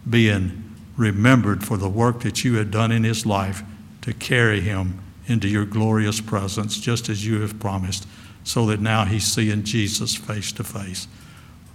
being 0.08 0.74
remembered 0.96 1.64
for 1.64 1.76
the 1.76 1.88
work 1.88 2.20
that 2.20 2.44
you 2.44 2.56
had 2.56 2.70
done 2.70 2.92
in 2.92 3.04
his 3.04 3.24
life 3.24 3.62
to 4.02 4.12
carry 4.12 4.60
him 4.60 5.00
into 5.26 5.48
your 5.48 5.64
glorious 5.64 6.20
presence, 6.20 6.78
just 6.78 7.08
as 7.08 7.24
you 7.24 7.40
have 7.40 7.58
promised, 7.60 8.06
so 8.44 8.66
that 8.66 8.80
now 8.80 9.04
he's 9.04 9.24
seeing 9.24 9.62
Jesus 9.62 10.14
face 10.14 10.52
to 10.52 10.64
face. 10.64 11.06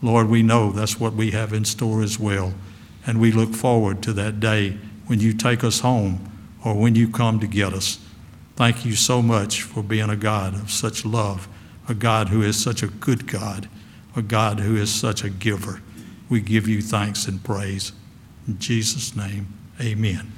Lord, 0.05 0.29
we 0.29 0.43
know 0.43 0.71
that's 0.71 0.99
what 0.99 1.13
we 1.13 1.31
have 1.31 1.51
in 1.51 1.65
store 1.65 2.03
as 2.03 2.19
well, 2.19 2.53
and 3.07 3.19
we 3.19 3.31
look 3.31 3.55
forward 3.55 4.03
to 4.03 4.13
that 4.13 4.39
day 4.39 4.77
when 5.07 5.19
you 5.19 5.33
take 5.33 5.63
us 5.63 5.79
home 5.79 6.31
or 6.63 6.75
when 6.75 6.93
you 6.93 7.09
come 7.09 7.39
to 7.39 7.47
get 7.47 7.73
us. 7.73 7.97
Thank 8.55 8.85
you 8.85 8.93
so 8.93 9.23
much 9.23 9.63
for 9.63 9.81
being 9.81 10.11
a 10.11 10.15
God 10.15 10.53
of 10.53 10.69
such 10.69 11.05
love, 11.05 11.47
a 11.89 11.95
God 11.95 12.29
who 12.29 12.43
is 12.43 12.61
such 12.61 12.83
a 12.83 12.87
good 12.87 13.25
God, 13.25 13.67
a 14.15 14.21
God 14.21 14.59
who 14.59 14.75
is 14.75 14.93
such 14.93 15.23
a 15.23 15.29
giver. 15.31 15.81
We 16.29 16.39
give 16.39 16.67
you 16.67 16.83
thanks 16.83 17.25
and 17.25 17.43
praise. 17.43 17.91
In 18.47 18.59
Jesus' 18.59 19.15
name, 19.15 19.47
amen. 19.81 20.31